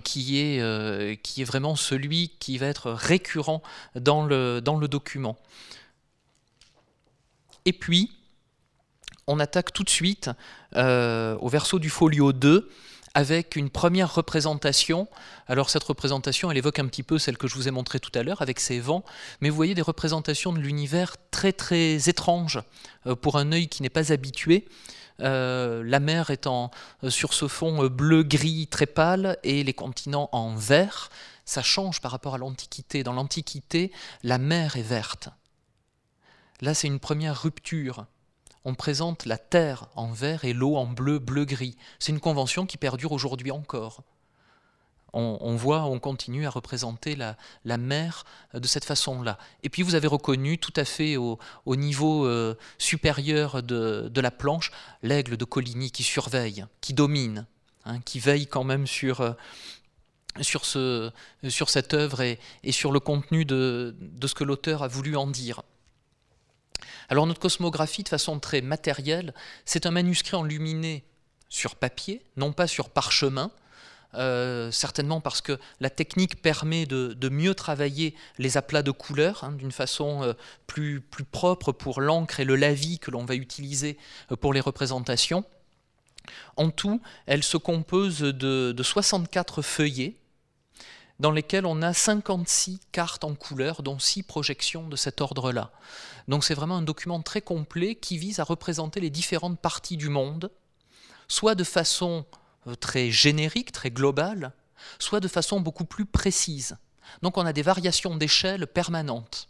[0.04, 3.62] qui est, euh, qui est vraiment celui qui va être récurrent
[3.96, 5.38] dans le, dans le document.
[7.66, 8.12] Et puis,
[9.28, 10.32] on attaque tout de suite
[10.76, 12.72] au verso du folio 2
[13.14, 15.08] avec une première représentation.
[15.48, 18.12] Alors cette représentation, elle évoque un petit peu celle que je vous ai montrée tout
[18.16, 19.04] à l'heure avec ces vents,
[19.42, 22.62] mais vous voyez des représentations de l'univers très très étranges
[23.06, 24.68] euh, pour un œil qui n'est pas habitué.
[25.20, 26.72] Euh, la mer étant
[27.04, 31.10] euh, sur ce fond bleu-gris très pâle et les continents en vert.
[31.46, 33.04] Ça change par rapport à l'Antiquité.
[33.04, 33.92] Dans l'Antiquité,
[34.24, 35.30] la mer est verte.
[36.62, 38.06] Là, c'est une première rupture.
[38.66, 41.76] On présente la terre en vert et l'eau en bleu, bleu-gris.
[42.00, 44.04] C'est une convention qui perdure aujourd'hui encore
[45.14, 49.38] on, voit, on continue à représenter la, mer de cette façon-là.
[49.62, 54.72] Et puis vous avez reconnu tout à fait au, niveau euh, supérieur de, la planche
[55.04, 57.46] l'aigle de Coligny qui surveille, qui domine,
[57.86, 59.34] hein, qui veille quand même sur, euh,
[61.68, 62.40] cette œuvre et,
[62.72, 63.96] sur le contenu de
[64.26, 65.62] ce que l'auteur a voulu en dire.
[67.10, 69.34] Alors notre cosmographie, de façon très matérielle,
[69.66, 71.04] c'est un manuscrit enluminé
[71.50, 73.52] sur papier, non pas sur parchemin,
[74.16, 79.54] euh, certainement parce que la technique permet de, mieux travailler les aplats de couleurs hein,
[79.54, 80.34] d'une façon euh,
[80.68, 83.98] plus, propre pour l'encre et le lavis que l'on va utiliser
[84.32, 85.44] euh, pour les représentations.
[86.58, 90.16] En tout, elle se compose de, 64 feuillets
[91.20, 95.72] dans lesquels on a 56 cartes en couleur, dont 6 projections de cet ordre-là.
[96.28, 100.10] Donc c'est vraiment un document très complet qui vise à représenter les différentes parties du
[100.10, 100.52] monde,
[101.28, 102.26] soit de façon
[102.68, 104.54] euh, très générique, très globale,
[105.00, 106.78] soit de façon beaucoup plus précise.
[107.22, 109.48] Donc on a des variations d'échelle permanentes.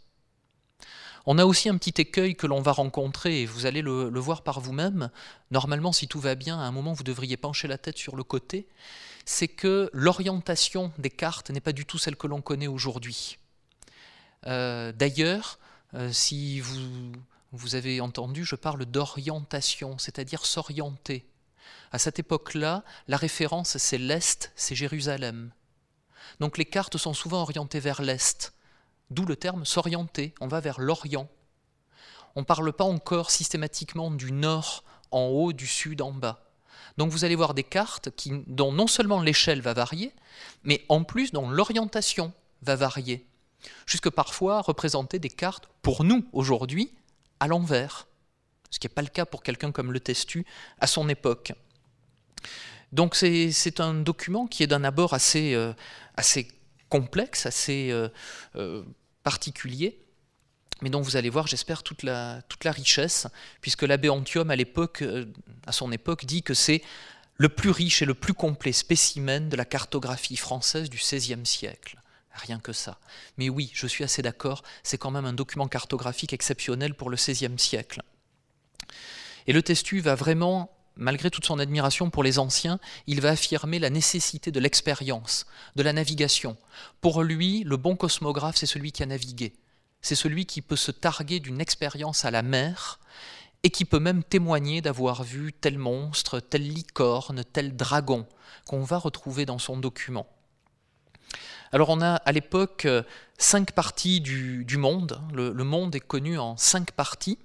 [1.26, 4.42] On a aussi un petit écueil que l'on va rencontrer, et vous allez le, voir
[4.42, 5.10] par vous-même.
[5.50, 8.24] Normalement, si tout va bien, à un moment, vous devriez pencher la tête sur le
[8.24, 8.68] côté.
[9.24, 13.38] C'est que l'orientation des cartes n'est pas du tout celle que l'on connaît aujourd'hui.
[14.46, 15.58] Euh, d'ailleurs,
[15.94, 17.12] euh, si vous,
[17.52, 21.26] vous avez entendu, je parle d'orientation, c'est-à-dire s'orienter.
[21.92, 25.52] À cette époque-là, la référence, c'est l'Est, c'est Jérusalem.
[26.40, 28.54] Donc les cartes sont souvent orientées vers l'Est,
[29.10, 31.28] d'où le terme s'orienter, on va vers l'Orient.
[32.34, 36.44] On ne parle pas encore systématiquement du nord en haut, du sud en bas.
[36.96, 38.08] Donc vous allez voir des cartes
[38.46, 40.12] dont non seulement l'échelle va varier,
[40.64, 43.26] mais en plus dont l'orientation va varier.
[43.86, 46.92] Jusque parfois représenter des cartes, pour nous aujourd'hui,
[47.40, 48.06] à l'envers.
[48.70, 50.44] Ce qui n'est pas le cas pour quelqu'un comme le Testu
[50.80, 51.52] à son époque.
[52.92, 55.72] Donc c'est un document qui est d'un abord assez, euh,
[56.88, 58.08] complexe, assez euh,
[58.54, 58.84] euh,
[59.24, 60.00] particulier,
[60.80, 63.26] mais dont vous allez voir, j'espère, toute la, toute la richesse,
[63.60, 65.02] puisque l'abbé Antium, à, l'époque,
[65.66, 66.82] à son époque, dit que c'est
[67.36, 71.98] le plus riche et le plus complet spécimen de la cartographie française du XVIe siècle.
[72.34, 72.98] Rien que ça.
[73.38, 77.16] Mais oui, je suis assez d'accord, c'est quand même un document cartographique exceptionnel pour le
[77.16, 78.02] XVIe siècle.
[79.46, 83.78] Et le Testu va vraiment malgré toute son admiration pour les anciens, il va affirmer
[83.78, 86.56] la nécessité de l'expérience, de la navigation.
[87.00, 89.54] Pour lui, le bon cosmographe, c'est celui qui a navigué.
[90.02, 93.00] C'est celui qui peut se targuer d'une expérience à la mer
[93.62, 98.26] et qui peut même témoigner d'avoir vu tel monstre, telle licorne, tel dragon,
[98.66, 100.26] qu'on va retrouver dans son document.
[101.74, 102.86] Alors on a à l'époque
[103.36, 107.36] cinq parties du, monde, le, monde est connu en cinq parties,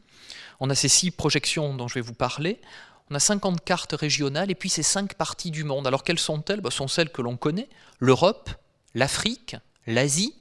[0.60, 2.62] On a ces six projections dont je vais vous parler.
[3.10, 5.88] On a 50 cartes régionales et puis ces cinq parties du monde.
[5.88, 6.62] Alors quelles sont-elles?
[6.64, 8.52] Ce sont celles que l'on connaît l'Europe,
[8.94, 9.56] l'Afrique,
[9.88, 10.36] l'Asie.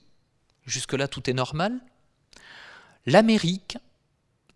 [0.67, 1.81] Jusque-là, tout est normal.
[3.07, 3.79] L'Amérique,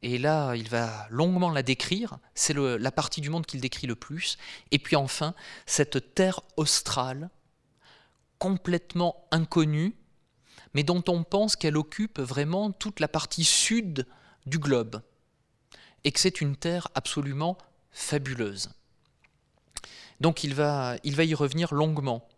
[0.03, 3.95] et là, il va longuement la décrire, c'est la partie du monde qu'il décrit le
[3.95, 4.37] plus.
[4.73, 5.33] Et puis enfin,
[5.65, 7.31] cette terre australe,
[8.43, 9.95] complètement inconnue,
[10.75, 14.05] mais dont on pense qu'elle occupe vraiment toute la partie sud
[14.47, 15.01] du globe,
[16.03, 17.57] et que c'est une terre absolument
[17.93, 18.71] fabuleuse.
[20.19, 22.29] Donc il va, y revenir longuement.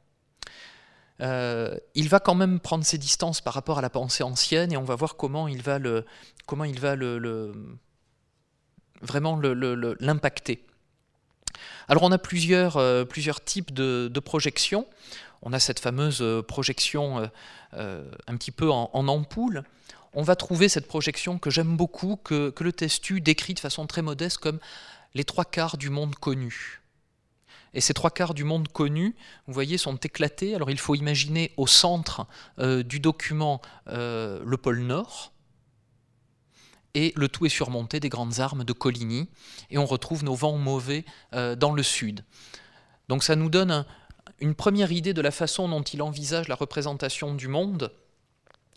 [1.22, 4.76] Euh, il va quand même prendre ses distances par rapport à la pensée ancienne et
[4.76, 6.04] on va voir comment il va le,
[6.44, 7.54] comment il va le,
[9.00, 9.40] vraiment
[10.00, 10.66] l'impacter.
[11.88, 14.86] Alors on a plusieurs, euh, plusieurs types de, projections.
[15.44, 17.30] On a cette fameuse euh, projection
[17.72, 19.62] un petit peu en, ampoule.
[20.12, 23.86] On va trouver cette projection que j'aime beaucoup, que, que le testu décrit de façon
[23.86, 24.58] très modeste comme
[25.14, 26.80] les trois quarts du monde connu.
[27.74, 30.54] Et ces trois quarts du monde connu, vous voyez, sont éclatés.
[30.54, 32.26] Alors il faut imaginer au centre
[32.60, 35.32] euh, du document euh, le pôle Nord,
[36.94, 39.28] et le tout est surmonté des grandes armes de Coligny,
[39.70, 41.04] et on retrouve nos vents mauvais
[41.34, 42.24] euh, dans le sud.
[43.08, 43.84] Donc ça nous donne
[44.44, 47.92] une première idée de la façon dont il envisage la représentation du monde.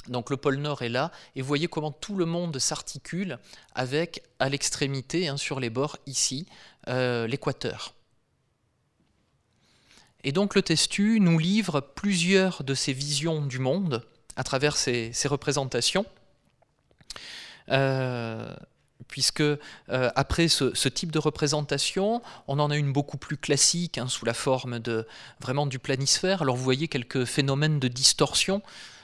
[0.07, 3.37] Donc le pôle Nord est là, et vous voyez comment tout le monde s'articule
[3.75, 6.47] avec, à l'extrémité, hein, sur les bords, ici,
[6.87, 7.93] l'équateur.
[10.23, 14.05] Et donc le Testu nous livre plusieurs de ses visions du monde
[14.37, 16.05] à travers ses, représentations.
[17.69, 18.55] Euh,
[19.07, 19.57] puisque euh,
[19.87, 24.33] après ce, type de représentation, on en a une beaucoup plus classique, hein, sous la
[24.33, 25.07] forme de
[25.39, 26.41] vraiment du planisphère.
[26.41, 28.61] Alors vous voyez quelques phénomènes de distorsion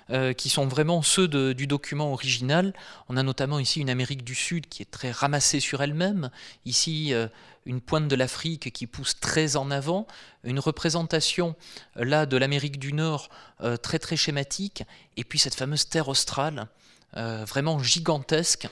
[0.09, 2.73] euh, qui sont vraiment ceux du document original.
[3.07, 6.29] On a notamment ici une Amérique du Sud qui est très ramassée sur elle-même,
[6.65, 7.27] ici euh,
[7.65, 10.05] une pointe de l'Afrique qui pousse très en avant,
[10.43, 11.55] une représentation
[11.95, 13.29] là de l'Amérique du Nord
[13.81, 14.83] très très schématique,
[15.15, 16.67] et puis cette fameuse terre australe,
[17.13, 18.67] vraiment gigantesque,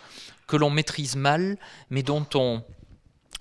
[0.52, 1.58] que l'on maîtrise mal,
[1.90, 2.62] mais dont on,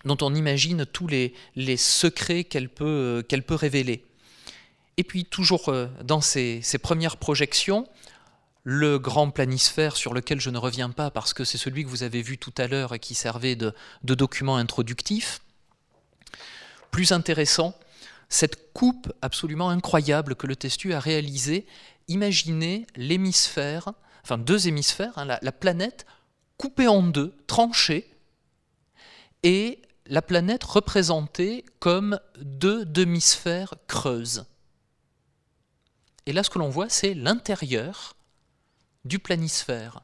[0.05, 1.35] dont on imagine tous les,
[1.77, 4.05] secrets qu'elle peut, qu'elle peut révéler.
[4.96, 7.88] Et puis toujours euh, dans ces, premières projections,
[8.62, 12.05] le grand planisphère sur lequel je ne reviens pas parce que c'est celui que vous
[12.05, 15.40] avez vu tout à l'heure et qui servait de, document introductif.
[16.92, 17.75] Plus intéressant,
[18.29, 21.66] cette coupe absolument incroyable que le Testu a réalisée,
[22.07, 26.07] imaginez l'hémisphère, enfin deux hémisphères, hein, la, planète
[26.61, 28.07] coupée en deux, tranchée,
[29.42, 34.44] et la planète représentée comme deux demi-sphères creuses.
[36.27, 38.14] Et là, ce que l'on voit, c'est l'intérieur
[39.07, 40.03] du planisphère.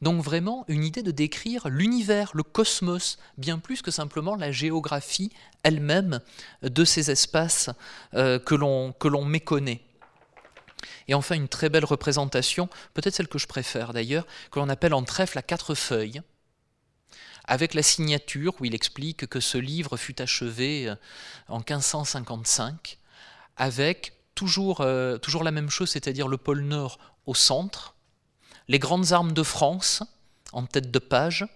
[0.00, 5.30] Donc vraiment une idée de décrire l'univers, le cosmos, bien plus que simplement la géographie
[5.62, 6.20] elle-même
[6.62, 7.68] de ces espaces
[8.14, 9.82] euh, que l'on méconnaît.
[11.08, 14.94] Et enfin une très belle représentation, peut-être celle que je préfère d'ailleurs, que l'on appelle
[14.94, 16.22] en trèfle à quatre feuilles,
[17.44, 20.94] avec la signature où il explique que ce livre fut achevé euh,
[21.48, 22.98] en 1555,
[23.56, 27.94] avec toujours, euh, toujours la même chose, c'est-à-dire le pôle Nord au centre,
[28.68, 30.02] les grandes armes de France
[30.52, 31.46] en tête de page,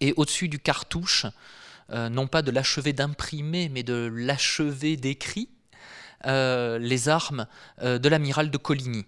[0.00, 1.26] et au-dessus du cartouche,
[1.90, 5.48] euh, non pas de l'achevé d'imprimer, mais de l'achevé d'écrit,
[6.24, 7.46] les armes
[7.80, 9.06] de l'amiral de Coligny.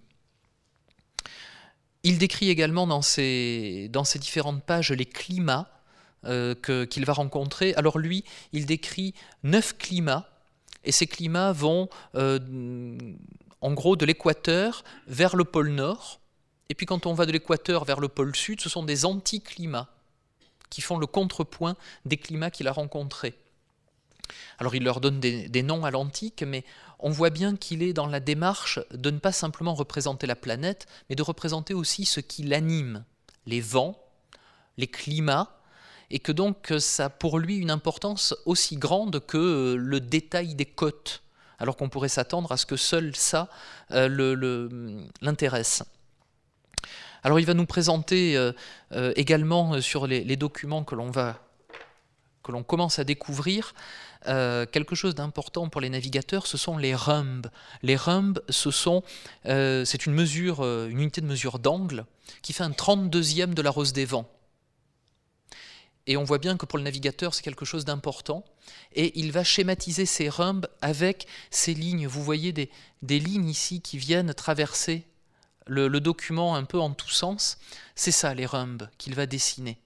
[2.03, 5.69] Il décrit également dans ces différentes pages les climats
[6.23, 7.73] qu'il va rencontrer.
[7.75, 10.31] Alors lui, il décrit neuf climats
[10.83, 12.97] et ces climats vont euh,
[13.61, 16.19] en gros de l'équateur vers le pôle nord.
[16.69, 19.89] Et puis quand on va de l'équateur vers le pôle sud, ce sont des anticlimats
[20.69, 23.35] qui font le contrepoint des climats qu'il a rencontrés.
[24.57, 26.63] Alors il leur donne des, noms à l'antique, mais
[27.01, 30.85] on voit bien qu'il est dans la démarche de ne pas simplement représenter la planète,
[31.09, 33.03] mais de représenter aussi ce qui l'anime,
[33.45, 33.99] les vents,
[34.77, 35.61] les climats,
[36.09, 40.55] et que donc ça a pour lui une importance aussi grande que euh, le détail
[40.55, 41.23] des côtes,
[41.57, 43.49] alors qu'on pourrait s'attendre à ce que seul ça
[43.91, 45.83] euh, l'intéresse.
[47.23, 51.39] Alors il va nous présenter euh, également sur les, documents que l'on va
[52.43, 53.73] que l'on commence à découvrir,
[54.25, 57.49] quelque chose d'important pour les navigateurs, ce sont les rhumbs.
[57.81, 59.03] Les rhumbs, ce sont,
[59.45, 62.05] c'est une mesure, une unité de mesure d'angle
[62.41, 64.29] qui fait un 32e de la rose des vents.
[66.07, 68.43] Et on voit bien que pour le navigateur, c'est quelque chose d'important.
[68.93, 72.07] Et il va schématiser ces rhumbs avec ces lignes.
[72.07, 72.69] Vous voyez des,
[73.01, 75.05] lignes ici qui viennent traverser
[75.67, 77.59] le, document un peu en tous sens.
[77.95, 79.77] C'est ça les rhumbs qu'il va dessiner.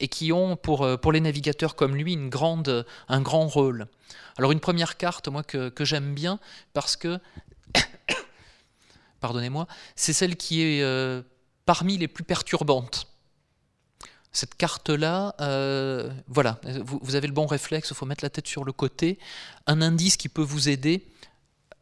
[0.00, 3.88] Et qui ont pour, pour les navigateurs comme lui une grande, un grand rôle.
[4.36, 6.38] Alors une première carte, moi, que, j'aime bien,
[6.72, 7.18] parce que,
[9.20, 11.22] pardonnez-moi, c'est celle qui est
[11.68, 13.08] parmi les plus perturbantes.
[14.32, 18.64] Cette carte-là, euh, voilà, vous, avez le bon réflexe, il faut mettre la tête sur
[18.64, 19.18] le côté.
[19.66, 21.06] Un indice qui peut vous aider,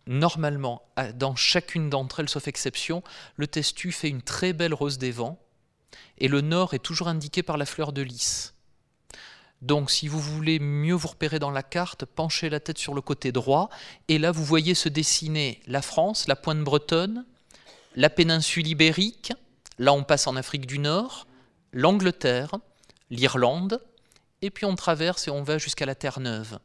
[0.07, 0.83] normalement,
[1.15, 3.03] dans chacune d'entre elles, sauf exception,
[3.37, 5.39] le testu fait une très belle rose des vents,
[6.19, 8.55] et le nord est toujours indiqué par la fleur de lys.
[9.63, 13.01] Donc si vous voulez mieux vous repérer dans la carte, penchez la tête sur le
[13.01, 13.71] côté droit,
[14.09, 17.25] et là vous voyez se dessiner la France, la pointe bretonne,
[17.95, 19.33] la péninsule ibérique,
[19.79, 21.27] là on passe en Afrique du Nord,
[21.73, 22.51] l'Angleterre,
[23.11, 23.81] l'Irlande,
[24.43, 26.59] et puis on traverse et on va jusqu'à la Terre-Neuve.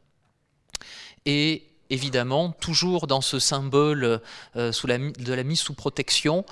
[1.24, 4.20] Et évidemment, toujours dans ce symbole
[4.56, 6.44] euh, de la mise sous protection,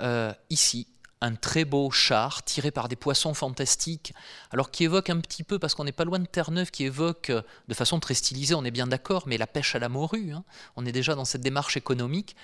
[0.00, 0.86] euh, ici,
[1.20, 4.14] un très beau char tiré par des poissons fantastiques,
[4.50, 7.30] alors qui évoque un petit peu, parce qu'on n'est pas loin de Terre-Neuve, qui évoque
[7.30, 10.32] euh, de façon très stylisée, on est bien d'accord, mais la pêche à la morue,
[10.32, 10.44] hein.
[10.76, 12.36] on est déjà dans cette démarche économique,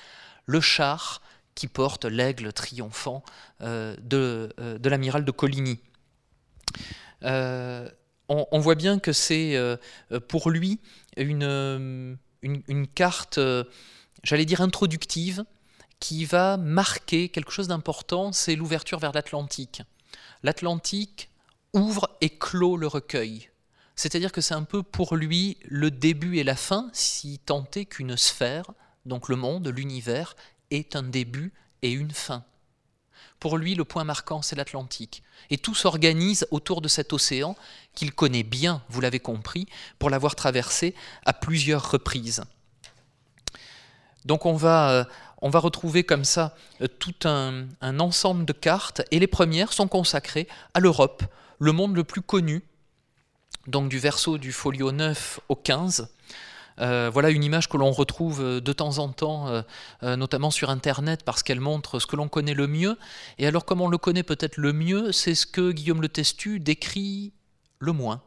[0.46, 1.22] le char
[1.54, 3.22] qui porte l'aigle triomphant
[3.60, 5.80] euh, de, euh, de l'amiral de Coligny.
[8.28, 9.54] On, voit bien que c'est
[10.28, 10.80] pour lui
[11.16, 12.16] une,
[12.94, 13.38] carte,
[14.22, 15.44] j'allais dire introductive,
[16.00, 19.82] qui va marquer quelque chose d'important, c'est l'ouverture vers l'Atlantique.
[20.42, 21.30] L'Atlantique
[21.72, 23.50] ouvre et clôt le recueil.
[23.96, 27.84] C'est-à-dire que c'est un peu pour lui le début et la fin, si tant est
[27.84, 28.66] qu'une sphère,
[29.06, 30.34] donc le monde, l'univers,
[30.70, 32.44] est un début et une fin.
[33.38, 35.22] Pour lui, le point marquant, c'est l'Atlantique.
[35.50, 37.56] Et tout s'organise autour de cet océan
[37.94, 39.66] qu'il connaît bien, vous l'avez compris,
[39.98, 40.94] pour l'avoir traversé
[41.26, 42.42] à plusieurs reprises.
[44.24, 45.04] Donc on va, euh,
[45.42, 49.88] on va retrouver comme ça euh, tout un, ensemble de cartes, et les premières sont
[49.88, 51.22] consacrées à l'Europe,
[51.58, 52.62] le monde le plus connu,
[53.66, 56.08] donc du verso du folio 9 au 15,
[56.80, 59.62] euh, voilà une image que l'on retrouve de temps en temps,
[60.02, 62.98] notamment sur Internet, parce qu'elle montre ce que l'on connaît le mieux.
[63.38, 66.58] Et alors, comme on le connaît peut-être le mieux, c'est ce que Guillaume Le Testu
[66.58, 67.32] décrit
[67.78, 68.22] le moins.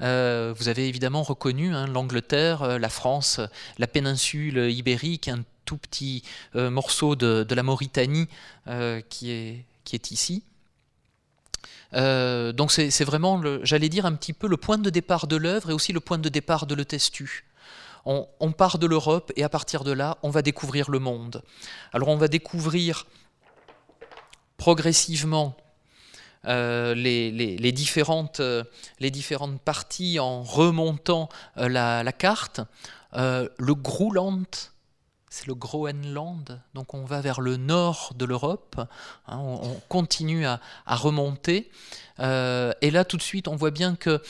[0.00, 3.40] Vous avez évidemment reconnu hein, l'Angleterre, la France,
[3.78, 6.22] la péninsule ibérique, un tout petit
[6.54, 8.28] morceau de, la Mauritanie
[9.08, 10.42] qui, est, ici.
[11.94, 15.70] Euh, donc c'est vraiment, j'allais dire, un petit peu le point de départ de l'œuvre
[15.70, 17.44] et aussi le point de départ de Le Testu.
[18.08, 21.42] On, part de l'Europe et à partir de là, on va découvrir le monde.
[21.92, 23.04] Alors on va découvrir
[24.58, 25.56] progressivement
[26.44, 28.64] euh, les, différentes, euh,
[29.00, 32.60] les, différentes, parties en remontant la, la, carte.
[33.14, 34.44] le Grouland,
[35.36, 38.76] c'est le Groenland, donc on va vers le nord de l'Europe,
[39.26, 41.70] hein, on, continue à, remonter,
[42.20, 44.22] euh, et là tout de suite on voit bien que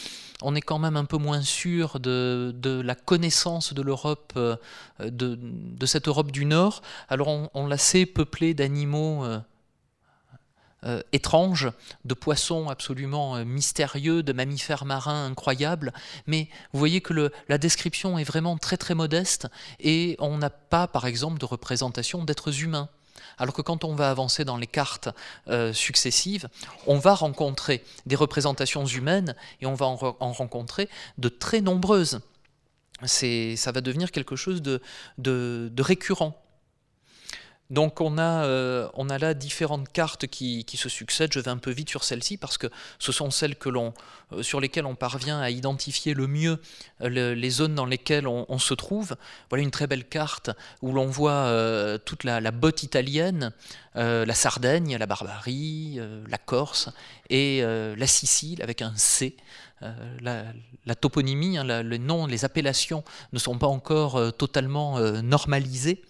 [0.43, 2.53] on est quand même un peu moins sûr de,
[2.85, 4.57] la connaissance de l'Europe, euh,
[4.99, 6.83] de, cette Europe du Nord.
[7.09, 9.25] Alors on la sait peuplée d'animaux
[10.87, 11.71] euh, étranges,
[12.05, 15.93] de poissons absolument euh, mystérieux, de mammifères marins incroyables,
[16.27, 19.49] mais vous voyez que la description est vraiment très très modeste
[19.81, 22.89] et on n'a pas par exemple de représentation d'êtres humains.
[23.39, 25.09] Alors que quand on va avancer dans les cartes
[25.49, 26.49] euh, successives,
[26.87, 32.21] on va rencontrer des représentations humaines et on va en, rencontrer de très nombreuses.
[33.05, 34.81] Ça va devenir quelque chose de
[35.83, 36.46] récurrent.
[37.71, 41.33] Donc on a, euh, on a là différentes cartes qui, se succèdent.
[41.33, 44.87] Je vais un peu vite sur celles-ci parce que ce sont celles euh, sur lesquelles
[44.87, 46.61] on parvient à identifier le mieux
[47.01, 49.17] euh, les zones dans lesquelles on, se trouve.
[49.51, 50.51] Voilà une très belle carte
[50.81, 51.53] où l'on voit
[52.05, 53.53] toute la, botte italienne,
[53.95, 56.89] la Sardaigne, la Barbarie, la Corse
[57.29, 59.37] et la Sicile avec un C.
[60.21, 66.03] La, toponymie, hein, les noms, les appellations ne sont pas encore totalement normalisées.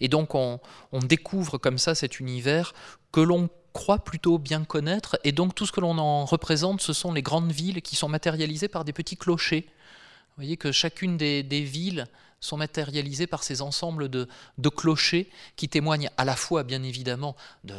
[0.00, 0.60] Et donc on,
[1.02, 2.72] découvre comme ça cet univers
[3.10, 6.92] que l'on croit plutôt bien connaître, et donc tout ce que l'on en représente, ce
[6.92, 9.66] sont les grandes villes qui sont matérialisées par des petits clochers.
[9.66, 12.06] Vous voyez que chacune des, villes
[12.40, 14.28] sont matérialisées par ces ensembles de,
[14.74, 17.76] clochers qui témoignent à la fois, bien évidemment, de,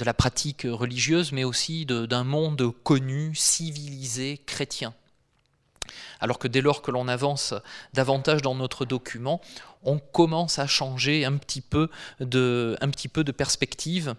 [0.00, 4.94] la pratique religieuse, mais aussi d'un monde connu, civilisé, chrétien.
[6.20, 7.54] Alors que dès lors que l'on avance
[7.94, 9.40] davantage dans notre document,
[9.84, 11.88] on commence à changer un petit peu
[12.20, 12.88] de, un
[13.32, 14.14] perspective.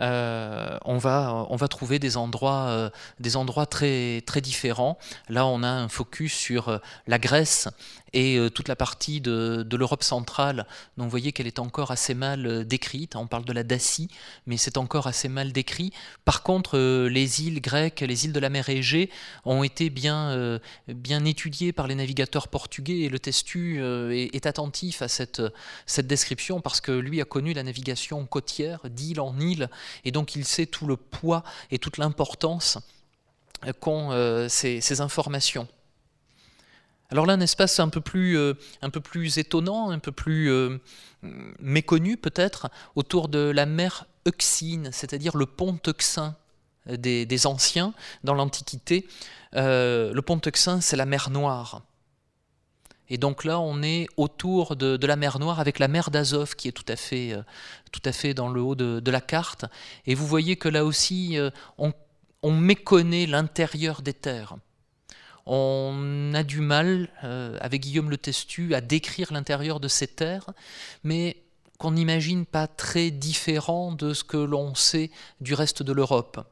[0.00, 2.90] euh, on, va, on va trouver des endroits, euh,
[4.26, 4.98] très différents.
[5.28, 7.68] Là, on a un focus sur euh, la Grèce
[8.14, 10.66] et toute la partie de, l'Europe centrale.
[10.96, 13.16] Donc, vous voyez qu'elle est encore assez mal décrite.
[13.16, 14.08] On parle de la Dacie,
[14.46, 15.92] mais c'est encore assez mal décrit.
[16.24, 19.10] Par contre, les îles grecques, les îles de la mer Égée
[19.44, 25.08] ont été bien, bien étudiées par les navigateurs portugais et le Testu est, attentif à
[25.08, 25.42] cette,
[25.86, 29.68] cette description parce que lui a connu la navigation côtière d'île en île
[30.04, 32.78] et donc il sait tout le poids et toute l'importance
[33.80, 35.66] qu'ont euh, ces, informations.
[37.10, 40.50] Alors là, un espace un peu plus, euh, un peu plus étonnant, un peu plus
[40.50, 40.78] euh,
[41.60, 46.34] méconnu peut-être, autour de la mer Euxine, c'est-à-dire le pont Euxin
[46.86, 47.94] des, des anciens
[48.24, 49.06] dans l'Antiquité.
[49.52, 51.82] le pont Euxin, c'est la mer Noire.
[53.08, 56.68] Et donc là, on est autour de, la mer Noire avec la mer d'Azov qui
[56.68, 57.42] est tout à fait, euh,
[57.92, 59.66] tout à fait dans le haut de, la carte.
[60.06, 61.92] Et vous voyez que là aussi, euh, on,
[62.50, 64.56] méconnaît l'intérieur des terres.
[65.46, 70.50] On a du mal, euh, avec Guillaume le Testu, à décrire l'intérieur de ces terres,
[71.02, 71.42] mais
[71.78, 76.46] qu'on n'imagine pas très différent de ce que l'on sait du reste de l'Europe.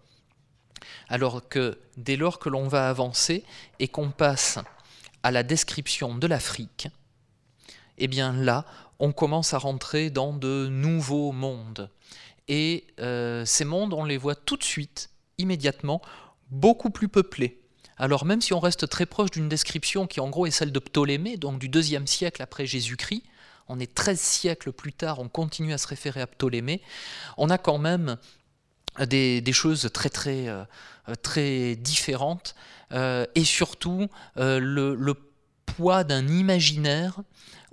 [1.09, 3.45] Alors que dès lors que l'on va avancer
[3.78, 4.59] et qu'on passe
[5.22, 6.88] à la description de l'Afrique,
[7.99, 8.66] eh bien là,
[8.99, 11.90] on commence à rentrer dans de nouveaux mondes.
[12.49, 16.03] Et euh, ces mondes, on les voit tout de suite, immédiatement,
[16.51, 17.61] beaucoup plus peuplés.
[17.99, 20.78] Alors même si on reste très proche d'une description qui en gros est celle de
[20.78, 23.22] Ptolémée, donc du deuxième siècle après Jésus-Christ,
[23.68, 26.82] on est 13 siècles plus tard, on continue à se référer à Ptolémée,
[27.36, 28.16] on a quand même
[29.07, 30.64] des, choses très très, euh,
[31.22, 32.55] très différentes
[32.93, 35.14] euh, et surtout euh, le,
[35.64, 37.20] poids d'un imaginaire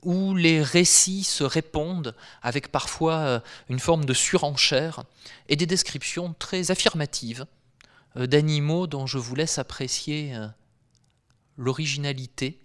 [0.03, 5.03] où les récits se répondent avec parfois une forme de surenchère
[5.49, 7.45] et des descriptions très affirmatives
[8.15, 10.33] d'animaux dont je vous laisse apprécier
[11.57, 12.59] l'originalité.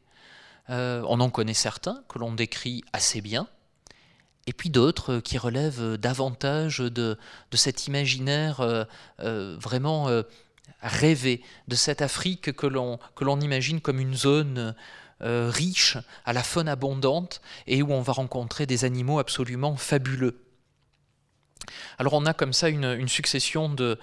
[0.68, 3.48] on en connaît certains que l'on décrit assez bien,
[4.46, 7.18] et puis d'autres qui relèvent davantage de,
[7.52, 8.84] cet imaginaire euh,
[9.20, 10.22] euh, vraiment euh,
[10.82, 14.74] rêvé, de cette Afrique que l'on imagine comme une zone
[15.20, 20.43] riche, à la faune abondante, et où on va rencontrer des animaux absolument fabuleux.
[21.98, 23.98] Alors on a comme ça une, succession de,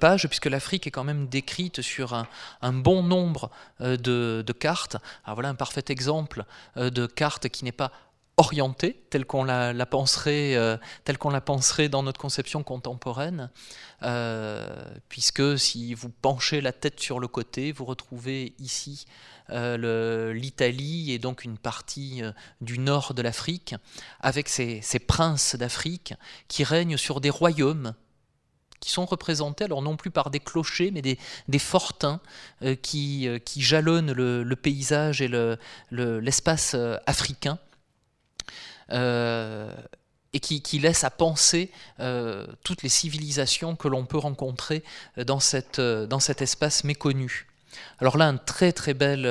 [0.00, 3.50] pages, puisque l'Afrique est quand même décrite sur un, bon nombre
[3.80, 4.96] de, cartes.
[5.24, 6.44] Alors voilà un parfait exemple
[6.76, 7.90] de carte qui n'est pas
[8.36, 13.50] orientée, telle qu'on la, penserait, euh, telle qu'on la penserait dans notre conception contemporaine,
[14.02, 14.66] euh,
[15.08, 19.06] puisque si vous penchez la tête sur le côté, vous retrouvez ici
[19.50, 22.22] euh, l'Italie et donc une partie
[22.60, 23.74] du nord de l'Afrique,
[24.20, 26.14] avec ces, princes d'Afrique
[26.48, 27.94] qui règnent sur des royaumes
[28.80, 32.20] qui sont représentés alors non plus par des clochers, mais des, fortins
[32.82, 35.30] qui, qui, jalonnent le, paysage et
[35.90, 36.76] l'espace
[37.06, 37.58] africain.
[38.92, 39.72] Euh,
[40.36, 41.70] et qui, laisse à penser
[42.00, 44.82] euh, toutes les civilisations que l'on peut rencontrer
[45.16, 47.46] dans cet espace méconnu.
[47.98, 49.22] Alors là, un très très bel,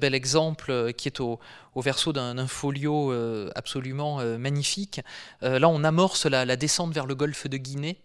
[0.00, 1.38] bel exemple qui est au,
[1.76, 3.12] verso d'un folio
[3.54, 5.00] absolument magnifique.
[5.42, 7.98] là, on amorce la, descente vers le golfe de Guinée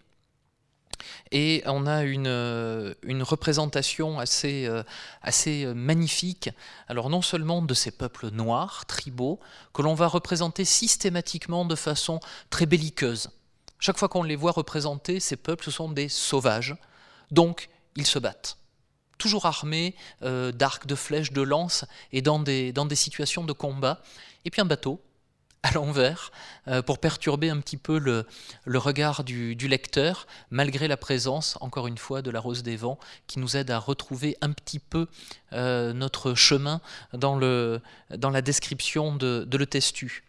[1.32, 4.84] et on a une, euh, représentation assez, euh,
[5.22, 6.50] assez euh, magnifique,
[6.88, 9.40] alors non seulement de ces peuples noirs, tribaux,
[9.74, 12.20] que l'on va représenter systématiquement de façon
[12.50, 13.30] très belliqueuse.
[13.80, 16.76] Chaque fois qu'on les voit représenter, ces peuples, ce sont des sauvages,
[17.32, 18.58] donc ils se battent
[19.18, 24.02] toujours armés d'arcs, de flèches, de lances, et dans des, situations de combat.
[24.46, 25.02] Et puis un bateau,
[25.64, 26.32] à l'envers
[26.68, 28.26] euh, pour perturber un petit peu le,
[28.78, 33.40] regard du, lecteur, malgré la présence, encore une fois, de la rose des vents, qui
[33.40, 35.08] nous aide à retrouver un petit peu
[35.54, 36.82] euh, notre chemin
[37.14, 40.24] dans, la description de, de Le Testu.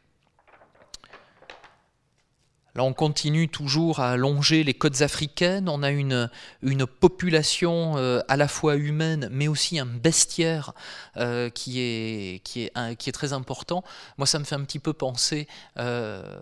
[2.75, 5.69] Là, on continue toujours à longer les côtes africaines.
[5.69, 6.29] On a une,
[6.63, 10.73] une population euh, à la fois humaine, mais aussi un bestiaire
[11.17, 13.85] euh, qui, est, qui, est, qui est très important.
[14.19, 15.47] Moi, ça me fait un petit peu penser,
[15.79, 16.41] euh,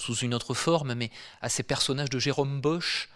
[0.00, 1.10] sous une autre forme, mais
[1.40, 3.08] à ces personnages de Jérôme Bosch,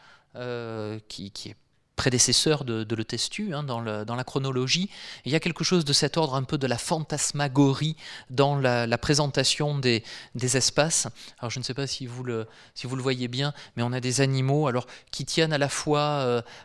[1.09, 1.57] qui, qui est
[1.97, 4.91] prédécesseur de, Le Testu hein, dans, la chronologie.
[5.25, 7.97] il y a quelque chose de cet ordre, un peu de la fantasmagorie
[8.31, 10.05] dans la, présentation des,
[10.43, 11.09] espaces.
[11.41, 12.47] Alors je ne sais pas si vous, le,
[12.83, 16.01] voyez bien, mais on a des animaux alors, qui tiennent à la fois,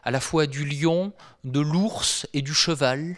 [0.05, 1.13] euh, du lion,
[1.43, 3.17] de l'ours et du cheval.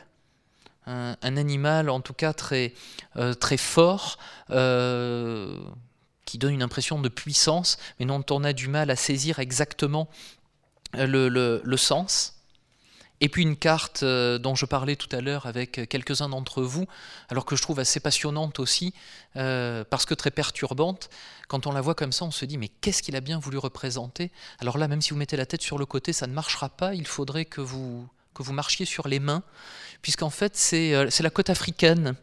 [0.85, 2.73] Un, animal en tout cas très,
[3.15, 4.17] euh, fort.
[4.49, 5.57] Euh,
[6.25, 10.09] qui donne une impression de puissance, mais dont on a du mal à saisir exactement
[10.93, 11.27] le,
[11.63, 12.33] le sens.
[13.23, 16.87] Et puis une carte euh, dont je parlais tout à l'heure avec quelques-uns d'entre vous,
[17.29, 18.93] alors que je trouve assez passionnante aussi,
[19.37, 21.09] euh, parce que très perturbante.
[21.47, 23.57] Quand on la voit comme ça, on se dit mais qu'est-ce qu'il a bien voulu
[23.57, 24.29] représenter?
[24.59, 26.95] Alors là, même si vous mettez la tête sur le côté, ça ne marchera pas.
[26.95, 29.43] Il faudrait que vous, que vous marchiez sur les mains,
[30.01, 32.15] puisqu'en fait c'est euh, la côte africaine.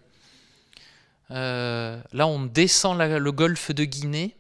[1.31, 4.37] là, on descend le golfe de Guinée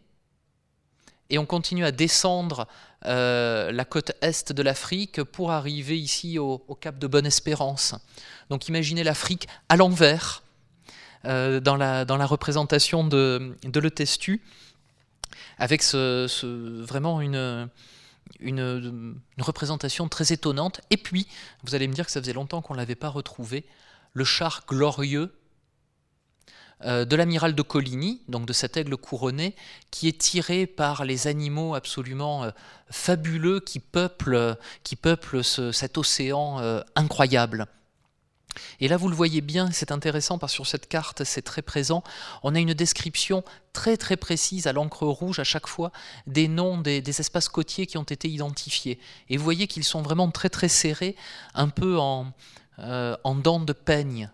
[1.30, 2.66] et on continue à descendre
[3.06, 7.94] euh, la côte est de l'Afrique pour arriver ici au, cap de Bonne-Espérance.
[8.50, 10.42] Donc imaginez l'Afrique à l'envers
[11.24, 14.42] euh, dans, la, représentation de, de l'Etestu,
[15.58, 17.68] avec ce, vraiment une,
[18.40, 20.80] une, représentation très étonnante.
[20.90, 21.26] Et puis,
[21.64, 23.64] vous allez me dire que ça faisait longtemps qu'on ne l'avait pas retrouvé,
[24.12, 25.32] le char glorieux
[26.84, 29.54] de l'amiral de Coligny, donc de cet aigle couronné,
[29.90, 32.50] qui est tiré par les animaux absolument euh,
[32.90, 34.56] fabuleux qui peuplent,
[35.02, 37.66] peuplent cet océan euh, incroyable.
[38.80, 41.62] Et là, vous le voyez bien, c'est intéressant parce que sur cette carte, c'est très
[41.62, 42.02] présent.
[42.42, 45.92] On a une description très très précise à l'encre rouge à chaque fois
[46.26, 48.98] des noms des, espaces côtiers qui ont été identifiés.
[49.28, 51.14] Et vous voyez qu'ils sont vraiment très très serrés,
[51.54, 52.32] un peu en,
[52.78, 54.30] en dents de peigne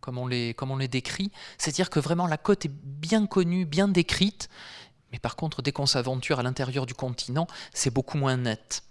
[0.00, 4.48] comme on les, décrit, c'est-à-dire que vraiment la côte est bien connue, bien décrite,
[5.12, 8.82] mais par contre, dès qu'on s'aventure à l'intérieur du continent, c'est beaucoup moins net.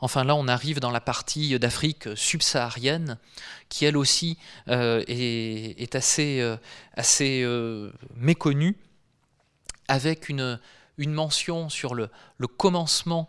[0.00, 3.18] Enfin là, on arrive dans la partie d'Afrique subsaharienne,
[3.68, 4.38] qui elle aussi
[4.68, 6.56] euh, est, assez, euh,
[7.20, 8.76] euh, méconnue,
[9.88, 10.58] avec une,
[10.98, 12.08] mention sur le,
[12.56, 13.28] commencement.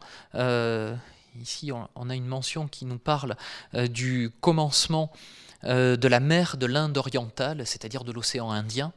[1.39, 3.36] ici, on, a une mention qui nous parle
[3.74, 5.12] du commencement
[5.64, 8.93] de la mer de l'Inde orientale, c'est-à-dire de l'océan Indien.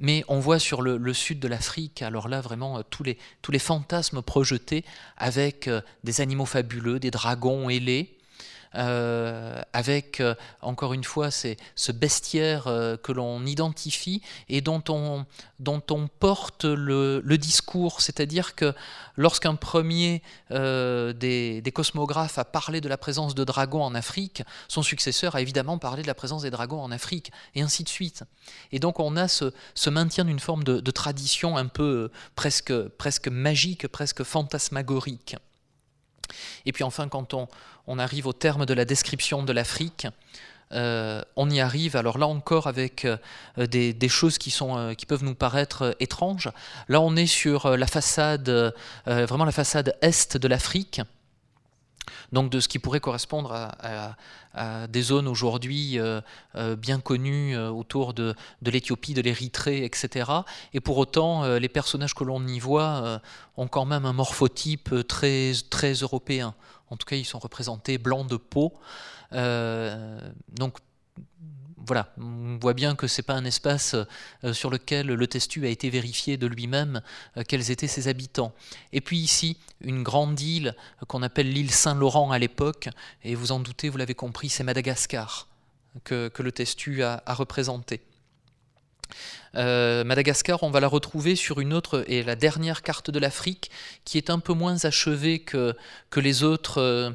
[0.00, 3.52] Mais on voit sur le, sud de l'Afrique, alors là vraiment euh, tous, les, tous
[3.52, 4.84] les fantasmes projetés
[5.16, 8.13] avec euh, des animaux fabuleux, des dragons ailés,
[8.76, 15.26] euh, avec euh, encore une fois ce bestiaire euh, que l'on identifie et dont on,
[15.60, 18.00] dont on porte le, discours.
[18.00, 18.72] C'est-à-dire que
[19.16, 25.36] lorsqu'un premier des, cosmographes a parlé de la présence de dragons en Afrique, son successeur
[25.36, 28.22] a évidemment parlé de la présence des dragons en Afrique, et ainsi de suite.
[28.72, 32.72] Et donc on a ce, ce maintien d'une forme de, de, tradition un peu presque,
[32.88, 35.36] presque magique, presque fantasmagorique.
[36.66, 40.06] Et puis enfin, quand on, arrive au terme de la description de l'Afrique,
[40.72, 43.16] euh, on y arrive, alors là encore avec euh,
[43.66, 46.50] des, choses qui, sont, euh, qui peuvent nous paraître étranges.
[46.88, 48.74] Là on est sur la façade,
[49.06, 51.00] vraiment la façade est de l'Afrique,
[52.32, 54.16] donc de ce qui pourrait correspondre à,
[54.86, 55.98] des zones aujourd'hui
[56.78, 60.30] bien connues autour de, l'Éthiopie, de l'Érythrée, etc.
[60.72, 63.20] Et pour autant, les personnages que l'on y voit
[63.56, 66.54] ont quand même un morphotype très, très européen.
[66.90, 68.72] En tout cas, ils sont représentés blancs de peau.
[69.32, 70.20] Euh,
[70.52, 70.78] donc
[71.86, 73.94] voilà, on voit bien que ce n'est pas un espace
[74.44, 77.02] euh, sur lequel le testu a été vérifié de lui-même
[77.36, 78.54] euh, quels étaient ses habitants.
[78.92, 80.74] Et puis ici, une grande île
[81.08, 82.88] qu'on appelle l'île Saint-Laurent à l'époque,
[83.22, 85.48] et vous en doutez, vous l'avez compris, c'est Madagascar
[86.02, 88.00] que, le testu a, représenté.
[89.54, 93.70] Euh, Madagascar, on va la retrouver sur une autre et la dernière carte de l'Afrique,
[94.04, 95.76] qui est un peu moins achevée que,
[96.16, 96.78] les autres.
[96.78, 97.10] Euh,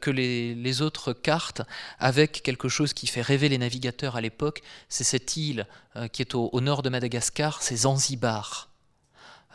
[0.00, 1.62] que les, autres cartes,
[1.98, 5.66] avec quelque chose qui fait rêver les navigateurs à l'époque, c'est cette île
[5.96, 8.70] euh, qui est au, nord de Madagascar, c'est Zanzibar.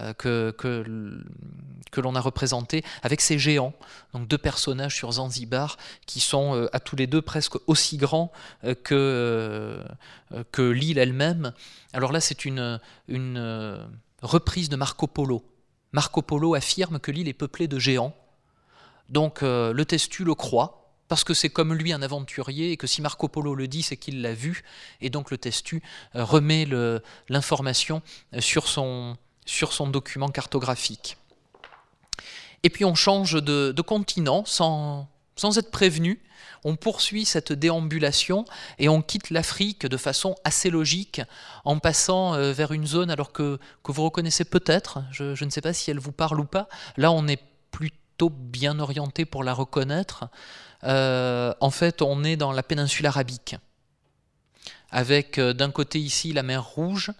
[0.01, 3.73] Euh, que, que, l'on a représenté avec ces géants,
[4.11, 8.33] donc deux personnages sur Zanzibar qui sont euh, à tous les deux presque aussi grands
[8.65, 9.81] euh, que,
[10.51, 11.53] que l'île elle-même.
[11.93, 13.87] Alors là, c'est une, une
[14.21, 15.45] reprise de Marco Polo.
[15.93, 18.13] Marco Polo affirme que l'île est peuplée de géants.
[19.09, 23.01] Donc le testu le croit, parce que c'est comme lui un aventurier et que si
[23.01, 24.63] Marco Polo le dit, c'est qu'il l'a vu,
[25.01, 25.83] et donc le testu
[26.13, 26.67] remet
[27.29, 28.01] l'information
[28.39, 31.17] sur son, sur son document cartographique.
[32.63, 36.19] Et puis on change de, continent sans, sans être prévenu.
[36.63, 38.43] On poursuit cette déambulation
[38.79, 41.21] et on quitte l'Afrique de façon assez logique
[41.63, 45.61] en passant euh, vers une zone alors que, que vous reconnaissez peut-être, je, ne sais
[45.61, 47.39] pas si elle vous parle ou pas, là on est
[47.69, 50.29] plutôt bien orienté pour la reconnaître.
[50.83, 53.55] Euh, en fait on est dans la péninsule arabique,
[54.91, 57.11] avec euh, d'un côté ici la mer Rouge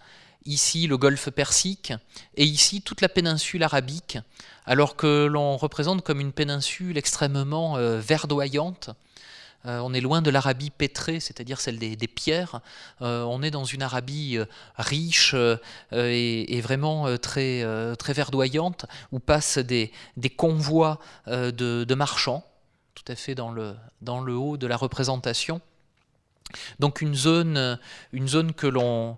[0.45, 1.93] ici le golfe Persique,
[2.35, 4.17] et ici toute la péninsule arabique,
[4.65, 8.91] alors que l'on représente comme une péninsule extrêmement euh, verdoyante,
[9.65, 12.61] on est loin de l'Arabie pétrée, c'est-à-dire celle des, pierres.
[12.99, 14.37] on est dans une Arabie
[14.77, 15.35] riche
[15.91, 17.63] et, vraiment très,
[17.97, 22.45] très verdoyante, où passent des, des convois de, marchands,
[22.93, 25.61] tout à fait dans le, dans le haut de la représentation.
[26.79, 27.79] Donc une zone,
[28.13, 29.17] une zone que l'on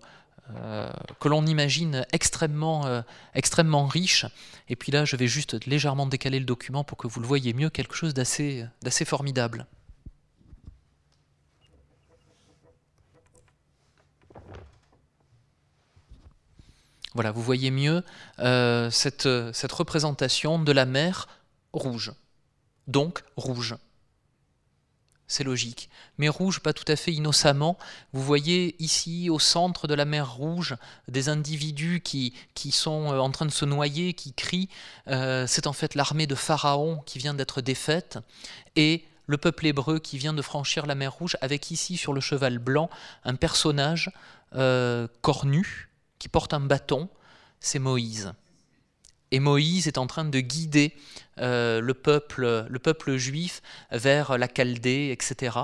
[0.56, 0.90] euh,
[1.20, 3.02] que l'on imagine extrêmement, euh,
[3.34, 4.26] extrêmement riche.
[4.70, 7.54] Et puis là, je vais juste légèrement décaler le document pour que vous le voyez
[7.54, 8.70] mieux, quelque chose d'assez
[9.06, 9.66] formidable.
[17.18, 18.04] Voilà, vous voyez mieux
[18.38, 19.24] euh, cette,
[19.72, 21.28] représentation de la mer
[21.74, 22.14] rouge,
[22.86, 23.76] donc rouge
[25.26, 25.90] c'est logique.
[26.20, 27.80] Mais rouge, pas tout à fait innocemment.
[28.14, 30.76] Vous voyez ici, au centre de la mer Rouge,
[31.08, 34.70] des individus qui, qui sont euh, en train de se noyer, qui crient.
[35.08, 38.20] Euh, c'est en fait l'armée de Pharaon qui vient d'être défaite.
[38.78, 42.22] Et le peuple hébreu qui vient de franchir la mer Rouge, avec ici sur le
[42.22, 42.90] cheval blanc
[43.26, 44.12] un personnage
[45.22, 45.88] cornu
[46.20, 47.10] qui porte un bâton,
[47.60, 48.34] c'est Moïse.
[49.32, 50.96] Et Moïse est en train de guider
[51.40, 53.62] euh, le, peuple, le peuple juif
[53.92, 55.58] vers la Chaldée, etc.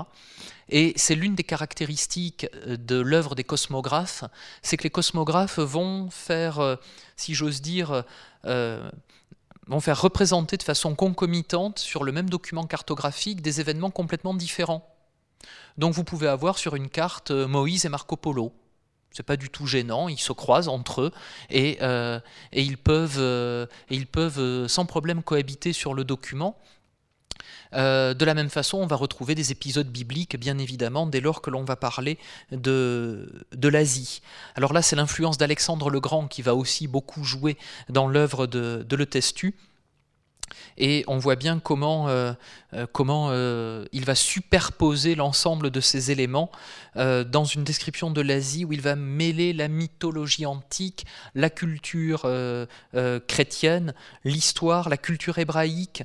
[0.68, 4.24] Et c'est l'une des caractéristiques euh, de l'œuvre des cosmographes,
[4.62, 6.76] c'est que les cosmographes vont faire, euh,
[7.16, 8.04] si j'ose dire,
[9.66, 14.86] vont faire représenter de façon concomitante sur le même document cartographique des événements complètement différents.
[15.78, 18.52] Donc vous pouvez avoir sur une carte Moïse et Marco Polo
[19.14, 21.12] c'est pas du tout gênant, ils se croisent entre eux
[21.48, 22.18] et, euh,
[22.52, 26.58] ils peuvent, euh, ils peuvent euh, sans problème cohabiter sur le document.
[27.72, 31.50] de la même façon, on va retrouver des épisodes bibliques, bien évidemment, dès lors que
[31.50, 32.18] l'on va parler
[32.52, 34.20] de, de l'Asie.
[34.54, 37.56] Alors là, c'est l'influence d'Alexandre le Grand qui va aussi beaucoup jouer
[37.88, 39.54] dans l'œuvre de, de Le Testu.
[40.76, 42.32] Et on voit bien comment, euh,
[42.72, 46.50] euh, comment euh, il va superposer l'ensemble de ces éléments
[46.96, 52.24] dans une description de l'Asie où il va mêler la mythologie antique, la culture
[53.26, 56.04] chrétienne, l'histoire, la culture hébraïque.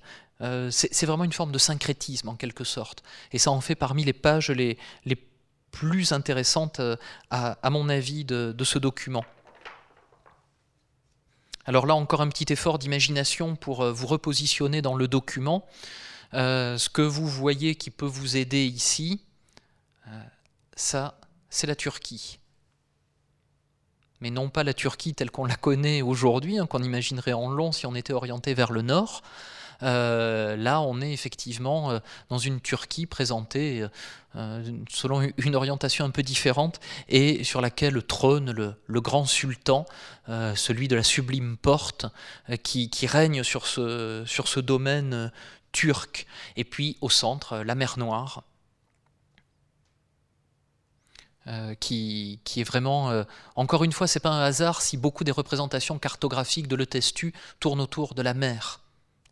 [0.72, 3.04] C'est vraiment une forme de syncrétisme en quelque sorte.
[3.34, 5.16] Et ça en fait parmi les pages les, les
[5.70, 6.82] plus intéressantes,
[7.30, 9.26] à, mon avis, de ce document.
[11.70, 15.68] Alors là, encore un petit effort d'imagination pour euh, vous repositionner dans le document.
[16.34, 19.22] Euh, ce que vous voyez qui peut vous aider ici,
[20.08, 20.20] euh,
[20.76, 21.20] ça,
[21.52, 22.40] c'est la Turquie.
[24.20, 27.72] Mais non pas la Turquie telle qu'on la connaît aujourd'hui, hein, qu'on imaginerait en long
[27.72, 29.22] si on était orienté vers le nord,
[29.84, 32.00] euh, là, on est effectivement euh,
[32.30, 33.86] dans une Turquie présentée
[34.36, 39.86] euh, selon une orientation un peu différente et sur laquelle trône le, grand sultan,
[40.28, 42.06] celui de la sublime porte,
[42.64, 45.32] qui, règne sur ce, sur ce domaine
[45.72, 46.28] turc.
[46.56, 48.44] Et puis au centre, la mer Noire.
[51.80, 53.26] qui, qui, est vraiment,
[53.56, 57.34] encore une fois, c'est pas un hasard si beaucoup des représentations cartographiques de Le Testu
[57.60, 58.82] tournent autour de la mer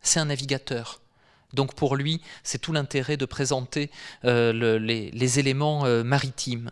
[0.02, 1.00] c'est un navigateur.
[1.52, 3.90] Donc pour lui, c'est tout l'intérêt de présenter
[4.24, 6.70] euh, les, éléments euh, maritimes.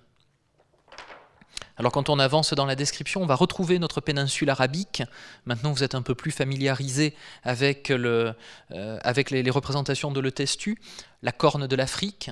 [1.78, 5.02] Alors quand on avance dans la description, on va retrouver notre péninsule arabique.
[5.44, 8.32] Maintenant, vous êtes un peu plus familiarisé avec, euh,
[8.70, 10.78] les, représentations de Le Testu,
[11.22, 12.30] la corne de l'Afrique,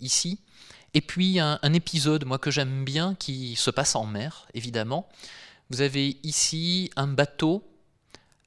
[0.00, 0.40] ici.
[0.94, 5.08] Et puis un, un épisode, moi que j'aime bien, qui se passe en mer, évidemment.
[5.70, 7.64] Vous avez ici un bateau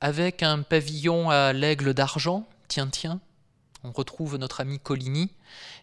[0.01, 3.19] avec un pavillon à l'aigle d'argent, tiens, tiens,
[3.83, 5.31] on retrouve notre ami Coligny,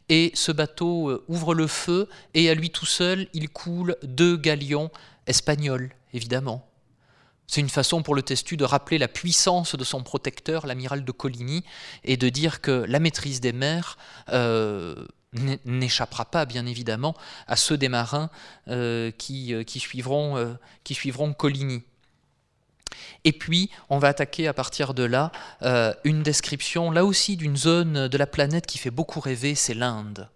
[0.08, 4.36] et ce bateau euh, ouvre le feu, et à lui tout seul, il coule deux
[4.36, 4.90] galions
[5.26, 6.68] espagnols, évidemment.
[7.46, 11.12] C'est une façon pour le Testu de rappeler la puissance de son protecteur, l'amiral de
[11.12, 11.64] Coligny,
[12.04, 13.98] et de dire que la maîtrise des mers
[14.30, 15.06] euh,
[15.64, 17.14] n'échappera pas, bien évidemment,
[17.46, 18.30] à ceux des marins
[18.68, 20.52] euh, qui, suivront
[21.34, 21.82] Coligny.
[23.24, 25.32] Et puis, on va attaquer à partir de là
[25.62, 29.74] euh, une description, là aussi, d'une zone de la planète qui fait beaucoup rêver, c'est
[29.74, 30.28] l'Inde.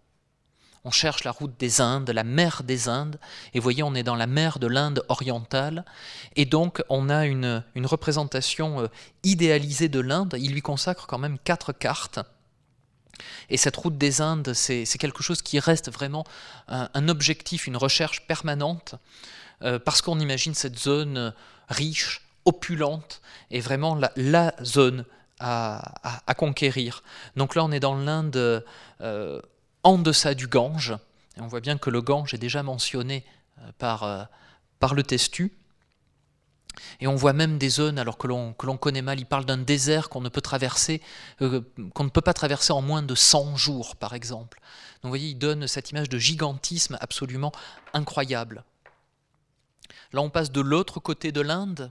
[0.82, 3.18] On cherche la route des Indes, la mer des Indes,
[3.52, 5.84] et voyez, on est dans la mer de l'Inde orientale,
[6.36, 8.86] et donc on a une, représentation euh,
[9.22, 12.20] idéalisée de l'Inde, il lui consacre quand même quatre cartes,
[13.50, 16.24] et cette route des Indes, c'est quelque chose qui reste vraiment
[16.68, 18.94] un, objectif, une recherche permanente,
[19.62, 21.34] euh, parce qu'on imagine cette zone
[21.68, 23.20] riche, opulente
[23.50, 25.04] et vraiment la, zone
[25.38, 27.02] à, conquérir.
[27.36, 28.64] Donc là, on est dans l'Inde
[29.00, 29.40] euh,
[29.82, 30.96] en deçà du Gange.
[31.38, 33.24] On voit bien que le Gange est déjà mentionné
[33.58, 34.24] euh, par, euh,
[34.78, 35.52] par le Testu.
[37.00, 40.08] Et on voit même des zones, alors que l'on, connaît mal, il parle d'un désert
[40.08, 41.02] qu'on ne peut traverser,
[41.38, 44.60] qu'on ne peut pas traverser en moins de 100 jours, par exemple.
[45.02, 47.52] Donc vous voyez, il donne cette image de gigantisme absolument
[47.92, 48.64] incroyable.
[50.12, 51.90] Là, on passe de l'autre côté de l'Inde.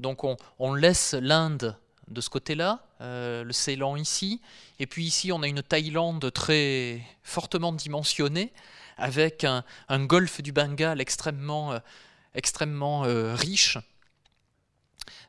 [0.00, 0.24] Donc
[0.58, 1.76] on, laisse l'Inde
[2.08, 4.40] de ce côté-là, euh, le Ceylan ici,
[4.78, 8.52] et puis ici on a une Thaïlande très fortement dimensionnée,
[8.96, 9.64] avec un,
[10.04, 11.72] golfe du Bengale extrêmement...
[11.72, 11.78] Euh,
[12.34, 13.78] extrêmement euh, riche.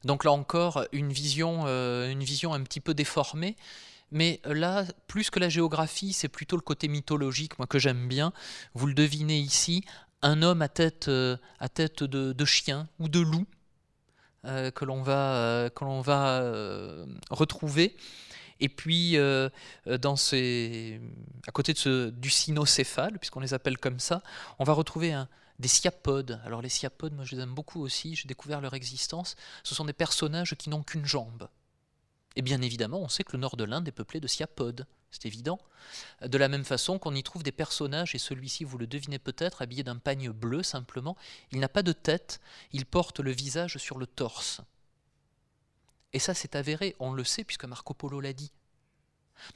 [0.04, 3.56] Donc là encore, une vision, un petit peu déformée.
[4.12, 8.32] Mais là, plus que la géographie, c'est plutôt le côté mythologique, moi que j'aime bien.
[8.76, 9.84] Vous le devinez ici,
[10.22, 13.46] un homme à tête de, chien ou de loup
[14.74, 16.42] que l'on va, que l'on va
[17.32, 17.96] retrouver.
[18.60, 19.18] Et puis,
[19.86, 21.02] dans ces,
[21.48, 24.22] à côté de ce, du cynocéphale, puisqu'on les appelle comme ça,
[24.60, 25.28] on va retrouver un,
[25.60, 26.42] des sciapodes.
[26.46, 29.36] Alors les sciapodes, moi je les aime beaucoup aussi, j'ai découvert leur existence.
[29.64, 31.48] Ce sont des personnages qui n'ont qu'une jambe.
[32.36, 34.86] Et bien évidemment, on sait que le nord de l'Inde est peuplé de sciapodes,
[35.16, 35.60] c'est évident.
[36.22, 39.62] De la même façon qu'on y trouve des personnages, et celui-ci, vous le devinez peut-être,
[39.62, 41.16] habillé d'un pagne bleu simplement,
[41.52, 42.40] il n'a pas de tête,
[42.72, 44.62] il porte le visage sur le torse.
[46.14, 48.52] Et ça c'est avéré, on le sait puisque Marco Polo l'a dit.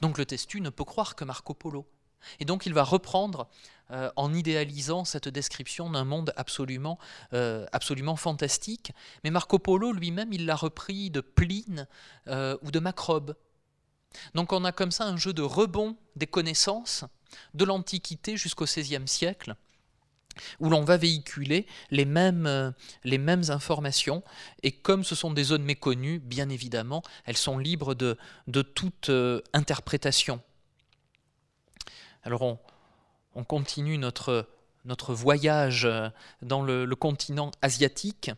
[0.00, 1.86] Donc le testu ne peut croire que Marco Polo.
[2.38, 3.48] Et donc il va reprendre
[3.90, 6.98] euh, en idéalisant cette description d'un monde absolument,
[7.32, 8.92] euh, absolument fantastique.
[9.24, 11.88] Mais Marco Polo lui-même, il l'a repris de Pline
[12.28, 13.34] euh, ou de Macrobe.
[14.34, 17.04] Donc on a comme ça un jeu de rebond des connaissances
[17.54, 19.54] de l'Antiquité jusqu'au XVIe siècle
[20.58, 22.72] où l'on va véhiculer les mêmes,
[23.04, 24.22] les mêmes informations,
[24.62, 28.16] et comme ce sont des zones méconnues, bien évidemment, elles sont libres de,
[28.62, 29.10] toute
[29.52, 30.40] interprétation.
[32.22, 32.42] Alors
[33.34, 34.48] on, continue notre,
[34.84, 36.08] notre, voyage euh,
[36.42, 38.30] dans le, continent asiatique.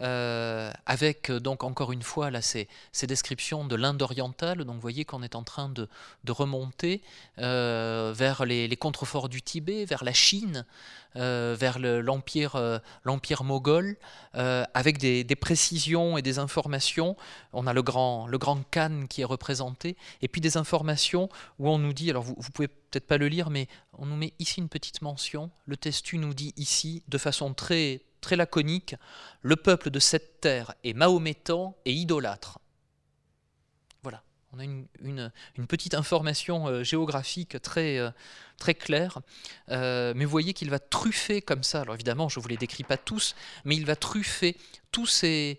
[0.00, 2.68] Euh, avec donc encore une fois là ces,
[3.02, 4.64] descriptions de l'Inde orientale.
[4.64, 5.88] Donc vous voyez qu'on est en train de,
[6.28, 7.02] remonter
[7.38, 10.64] euh, vers les, contreforts du Tibet, vers la Chine,
[11.16, 13.96] euh, vers l'empire euh, l'empire moghol,
[14.36, 17.16] euh, avec des, précisions et des informations.
[17.52, 21.28] On a le grand, le grand Khan qui est représenté, et puis des informations
[21.58, 23.66] où on nous dit, alors vous, vous pouvez peut-être pas le lire, mais
[23.98, 25.50] on nous met ici une petite mention.
[25.66, 28.94] Le testu nous dit ici, de façon très, très laconique,
[29.42, 32.60] le peuple de cette terre est mahométan et idolâtre.
[34.52, 35.30] On a une,
[35.68, 38.10] petite information euh, géographique très, euh,
[38.78, 39.20] claire,
[39.68, 42.56] euh, mais vous voyez qu'il va truffer comme ça, alors évidemment je ne vous les
[42.56, 44.56] décris pas tous, mais il va truffer
[44.90, 45.58] toutes ces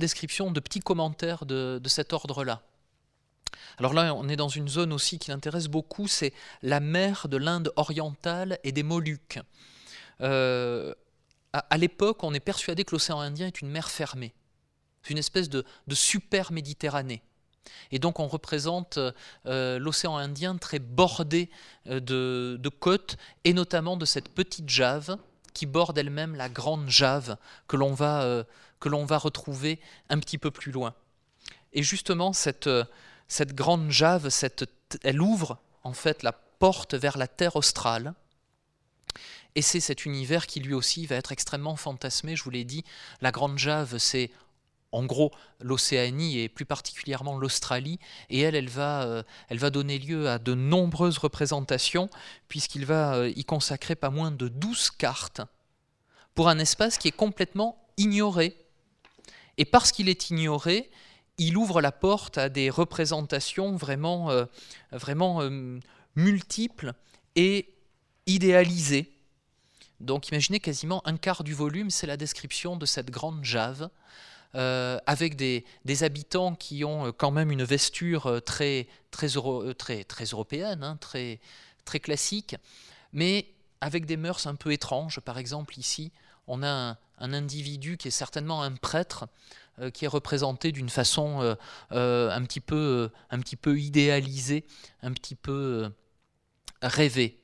[0.00, 2.62] descriptions de petits commentaires de, cet ordre-là.
[3.78, 6.32] Alors là, on est dans une zone aussi qui l'intéresse beaucoup, c'est
[6.62, 9.38] la mer de l'Inde orientale et des Moluques.
[11.70, 14.34] À, l'époque, on est persuadé que l'océan Indien est une mer fermée.
[15.02, 17.22] C'est une espèce de super Méditerranée.
[17.90, 18.98] Et donc on représente
[19.46, 21.50] euh, l'océan Indien très bordé
[21.88, 25.16] euh, de, côtes, et notamment de cette petite Jave
[25.54, 27.36] qui borde elle-même la grande Jave
[27.66, 28.44] que l'on va, euh,
[28.84, 29.80] va, retrouver
[30.10, 30.94] un petit peu plus loin.
[31.72, 32.68] Et justement, cette,
[33.28, 34.64] cette grande Jave, cette,
[35.02, 38.14] elle ouvre en fait la porte vers la terre australe.
[39.56, 42.36] Et c'est cet univers qui lui aussi va être extrêmement fantasmé.
[42.36, 42.84] Je vous l'ai dit,
[43.22, 44.30] la Grande Jave, c'est
[44.92, 47.98] en gros l'Océanie et plus particulièrement l'Australie,
[48.28, 52.10] et elle, elle va, euh, donner lieu à de nombreuses représentations,
[52.48, 55.40] puisqu'il va euh, y consacrer pas moins de 12 cartes
[56.34, 58.62] pour un espace qui est complètement ignoré.
[59.56, 60.90] Et parce qu'il est ignoré,
[61.38, 64.44] il ouvre la porte à des représentations vraiment, euh,
[64.92, 65.40] vraiment
[66.14, 66.92] multiples
[67.36, 67.74] et
[68.26, 69.15] idéalisées.
[70.00, 73.88] Donc imaginez quasiment un quart du volume, c'est la description de cette grande Jave.
[74.56, 75.64] Euh, avec des,
[76.02, 79.28] habitants qui ont euh, quand même une vesture euh, très, très,
[79.76, 81.40] très, très européenne, hein, très,
[81.84, 82.56] très classique,
[83.12, 83.48] mais
[83.82, 85.20] avec des mœurs un peu étranges.
[85.20, 86.10] Par exemple, ici,
[86.46, 89.26] on a un, individu qui est certainement un prêtre,
[89.92, 91.56] qui est représenté d'une façon
[91.90, 94.64] un, petit peu, un petit peu idéalisée,
[95.02, 95.90] un petit peu
[96.80, 97.38] rêvée.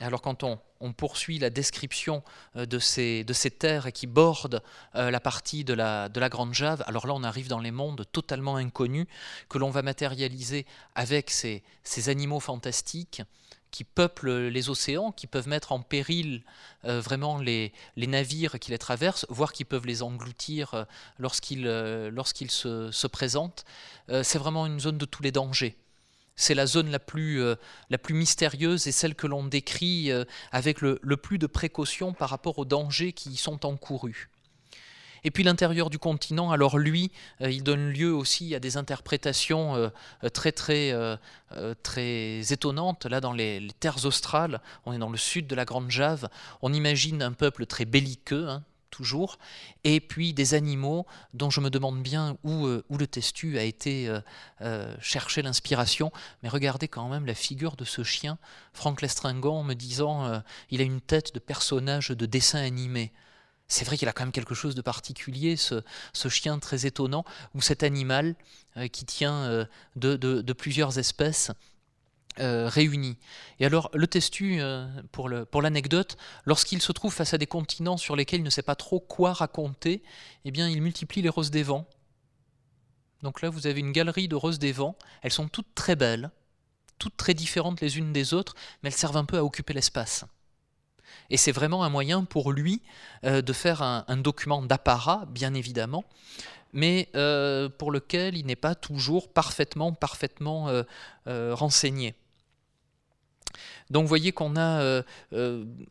[0.00, 2.22] Alors quand on, on poursuit la description
[2.56, 3.24] euh, de ces,
[3.58, 4.62] terres qui bordent
[4.94, 6.82] euh, la partie de la, de la Grande Jave.
[6.86, 9.06] Alors là, on arrive dans les mondes totalement inconnus
[9.48, 11.62] que l'on va matérialiser avec ces,
[12.08, 13.22] animaux fantastiques
[13.70, 16.44] qui peuplent les océans, qui peuvent mettre en péril
[16.84, 20.86] euh, vraiment les, navires qui les traversent, voire qui peuvent les engloutir
[21.18, 21.66] lorsqu'ils
[22.50, 23.64] se, présentent.
[24.08, 25.76] C'est vraiment une zone de tous les dangers.
[26.36, 27.42] C'est la zone la plus,
[27.90, 30.10] la plus mystérieuse et celle que l'on décrit
[30.52, 34.28] avec le, plus de précaution par rapport aux dangers qui y sont encourus.
[35.26, 37.10] Et puis l'intérieur du continent, alors lui,
[37.40, 39.88] euh, il donne lieu aussi à des interprétations euh,
[40.22, 43.06] euh, très étonnantes.
[43.06, 46.28] Là, dans les, terres australes, on est dans le sud de la Grande Jave,
[46.62, 48.48] on imagine un peuple très belliqueux.
[48.48, 49.38] Hein, toujours,
[49.84, 54.10] et puis des animaux dont je me demande bien où, où le testu a été
[55.00, 56.12] chercher l'inspiration.
[56.42, 58.38] Mais regardez quand même la figure de ce chien,
[58.72, 63.12] Franck Lestringon, me disant il a une tête de personnage de dessin animé.
[63.68, 65.82] C'est vrai qu'il a quand même quelque chose de particulier, ce,
[66.28, 67.24] chien très étonnant,
[67.54, 68.36] ou cet animal
[68.76, 69.64] euh, qui tient euh,
[69.96, 71.50] de, plusieurs espèces
[72.40, 73.16] euh, réunies.
[73.60, 74.60] Et alors, le testu,
[75.12, 78.74] pour l'anecdote, lorsqu'il se trouve face à des continents sur lesquels il ne sait pas
[78.74, 80.02] trop quoi raconter,
[80.44, 81.86] eh bien, il multiplie les roses des vents.
[83.22, 84.96] Donc là, vous avez une galerie de roses des vents.
[85.22, 86.30] Elles sont toutes très belles,
[86.98, 90.24] toutes très différentes les unes des autres, mais elles servent un peu à occuper l'espace.
[91.30, 92.82] Et c'est vraiment un moyen pour lui
[93.24, 96.04] euh, de faire un, document d'apparat, bien évidemment,
[96.72, 102.14] mais euh, pour lequel il n'est pas toujours parfaitement, parfaitement euh, renseigné.
[103.90, 105.02] Donc vous voyez qu'on a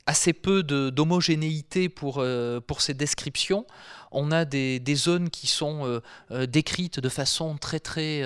[0.05, 2.23] assez peu d'homogénéité pour,
[2.67, 3.65] pour ces descriptions.
[4.11, 6.01] On a des, des zones qui sont
[6.47, 8.23] décrites de façon très, très,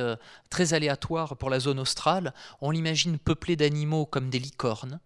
[0.50, 2.34] très aléatoire pour la zone australe.
[2.62, 5.00] On l'imagine peuplée d'animaux comme des licornes.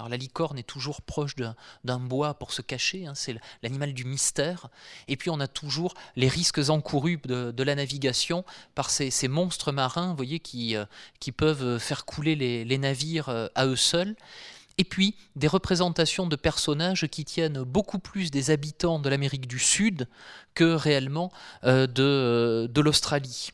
[0.00, 1.34] Alors la licorne est toujours proche
[1.84, 4.68] d'un bois pour se cacher, hein, c'est l'animal du mystère.
[5.08, 10.14] Et puis on a toujours les risques encourus de, la navigation par ces, monstres marins,
[10.14, 10.86] voyez, qui, euh,
[11.36, 14.16] peuvent faire couler les, navires euh, à eux seuls.
[14.78, 19.58] Et puis des représentations de personnages qui tiennent beaucoup plus des habitants de l'Amérique du
[19.58, 20.08] Sud
[20.54, 21.30] que réellement
[21.64, 23.50] euh, de l'Australie.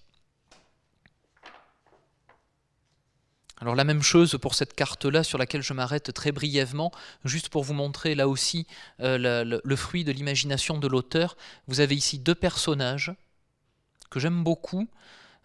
[3.58, 6.92] Alors la même chose pour cette carte-là sur laquelle je m'arrête très brièvement,
[7.24, 8.66] juste pour vous montrer là aussi
[9.00, 11.36] euh, le, fruit de l'imagination de l'auteur.
[11.66, 13.14] Vous avez ici deux personnages
[14.10, 14.88] que j'aime beaucoup.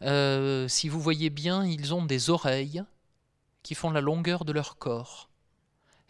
[0.01, 2.84] Euh, si vous voyez bien, ils ont des oreilles
[3.64, 5.30] qui font la longueur de leur corps.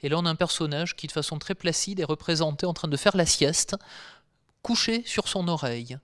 [0.01, 2.87] Et là on a un personnage qui de façon très placide est représenté en train
[2.87, 3.75] de faire la sieste,
[4.63, 5.99] couché sur son oreille.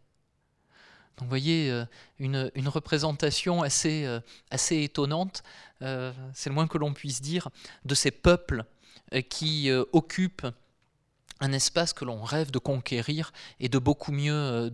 [1.20, 1.86] Vous voyez euh,
[2.20, 4.20] une, représentation assez, euh,
[4.52, 5.44] assez étonnante,
[5.82, 7.50] euh, c'est le moins que l'on puisse dire,
[7.86, 8.66] de ces peuples
[9.30, 10.48] qui occupent
[11.40, 14.70] un espace que l'on rêve de conquérir et de beaucoup, mieux,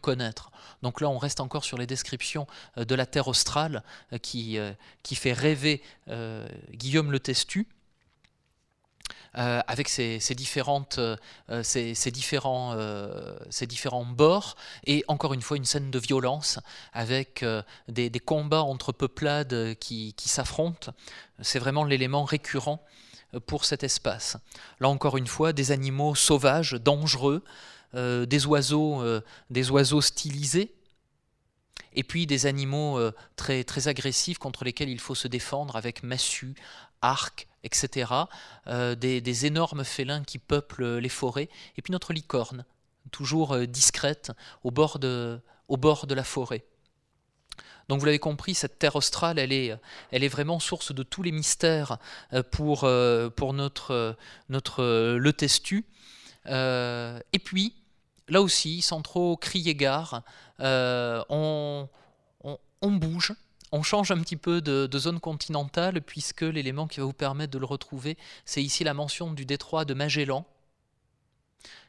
[0.00, 0.50] connaître.
[0.80, 2.46] Donc là, on reste encore sur les descriptions
[2.78, 3.82] de la terre australe
[4.22, 4.58] qui
[5.12, 5.82] fait rêver
[6.72, 7.68] Guillaume le Testu.
[9.38, 11.62] Euh, avec ces, différentes, euh,
[12.06, 14.56] différents, euh, ces différents bords,
[14.86, 16.58] et encore une fois une scène de violence
[16.94, 17.44] avec
[17.86, 20.90] des, combats entre peuplades qui, qui s'affrontent.
[21.42, 22.82] C'est vraiment l'élément récurrent
[23.44, 24.38] pour cet espace.
[24.80, 27.44] Là encore une fois, des animaux sauvages, dangereux,
[27.92, 29.02] des, oiseaux,
[29.50, 30.72] des oiseaux stylisés,
[31.94, 32.98] et puis des animaux
[33.36, 36.54] très, très agressifs contre lesquels il faut se défendre avec massue,
[37.02, 38.12] arc, etc.
[38.68, 42.64] Euh, des, énormes félins qui peuplent les forêts, et puis notre licorne,
[43.10, 44.32] toujours euh, discrète
[44.62, 45.40] au bord de,
[46.14, 46.64] la forêt.
[47.88, 51.98] Donc vous l'avez compris, cette terre australe, elle est, vraiment source de tous les mystères
[52.32, 52.88] euh, pour,
[53.36, 54.16] pour notre,
[54.48, 55.86] notre le testu.
[56.46, 57.74] et puis,
[58.28, 60.22] là aussi, sans trop crier gare,
[60.58, 61.88] on
[62.82, 63.34] bouge,
[63.72, 67.58] on change un petit peu de, zone continentale puisque l'élément qui va vous permettre de
[67.58, 70.46] le retrouver, c'est ici la mention du détroit de Magellan,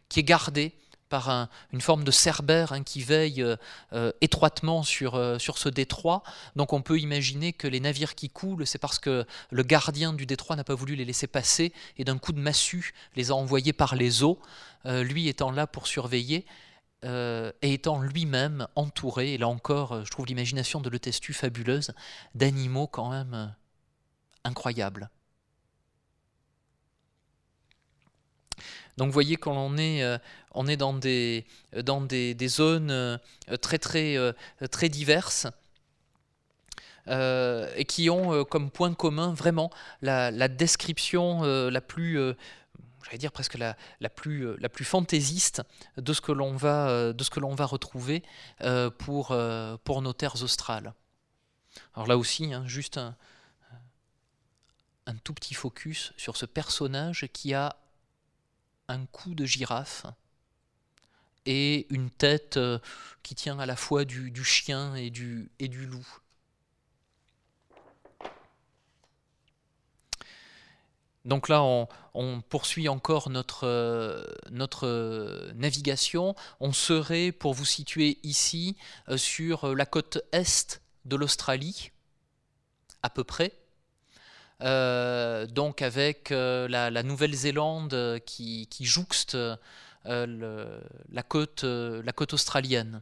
[0.09, 0.73] qui est gardé
[1.09, 3.55] par une forme de cerbère hein, qui veille euh,
[3.93, 6.21] euh, étroitement euh, sur ce détroit.
[6.57, 10.25] Donc on peut imaginer que les navires qui coulent, c'est parce que le gardien du
[10.25, 13.71] détroit n'a pas voulu les laisser passer et d'un coup de massue les a envoyés
[13.71, 14.39] par les eaux,
[14.85, 16.45] lui étant là pour surveiller.
[17.05, 21.31] Euh, et étant lui-même entouré, et là encore, euh, je trouve l'imagination de Le Testu
[21.31, 21.91] fabuleuse,
[22.33, 23.45] d'animaux quand même euh,
[24.43, 25.09] incroyables.
[28.97, 30.03] Donc vous voyez qu'on est,
[30.55, 31.45] on est dans, des,
[31.83, 33.19] dans des, zones
[33.61, 34.17] très, très,
[34.71, 35.45] très diverses
[37.07, 39.69] et qui ont comme point commun vraiment
[40.01, 42.33] la description la plus
[43.07, 45.63] j'allais dire presque la, la, plus, euh, la plus fantaisiste
[45.95, 47.13] de ce que l'on va, euh,
[47.65, 48.23] retrouver
[48.61, 49.31] euh, pour,
[50.01, 50.93] nos terres australes.
[51.93, 53.15] Alors là aussi, hein, juste un,
[55.23, 57.77] tout petit focus sur ce personnage qui a
[58.89, 60.05] un cou de girafe
[61.45, 62.59] et une tête
[63.23, 65.49] qui tient à la fois du, chien et du
[65.85, 66.05] loup.
[71.27, 76.35] Donc là, on, poursuit encore notre, notre navigation.
[76.61, 78.77] On serait, pour vous situer ici,
[79.17, 81.91] sur la côte est de l'Australie,
[83.03, 83.51] à peu près.
[84.61, 89.37] donc avec la, Nouvelle-Zélande qui, jouxte
[90.05, 91.63] la côte
[92.33, 93.01] australienne.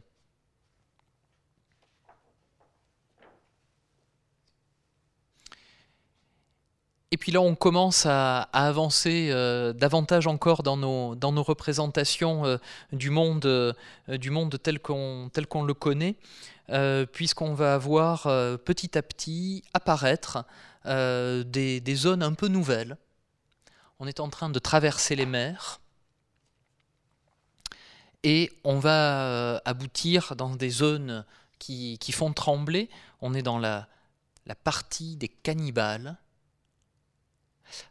[7.16, 12.58] Et puis là, on commence à, avancer euh, davantage encore dans nos, représentations euh,
[12.92, 13.72] du, monde, euh,
[14.06, 15.30] du monde tel qu'on
[15.64, 16.16] le connaît,
[17.12, 18.24] puisqu'on va avoir
[18.58, 20.44] petit à petit apparaître
[20.84, 22.98] des, zones un peu nouvelles.
[23.98, 25.80] On est en train de traverser les mers
[28.24, 31.24] et on va aboutir dans des zones
[31.58, 32.90] qui, font trembler.
[33.22, 33.86] On est dans la
[34.64, 36.18] partie des cannibales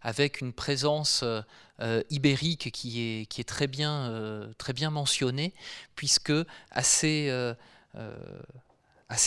[0.01, 1.41] avec une présence euh,
[1.81, 5.53] euh, ibérique qui est, euh, très bien mentionnée,
[5.95, 6.33] puisque
[6.71, 7.31] assez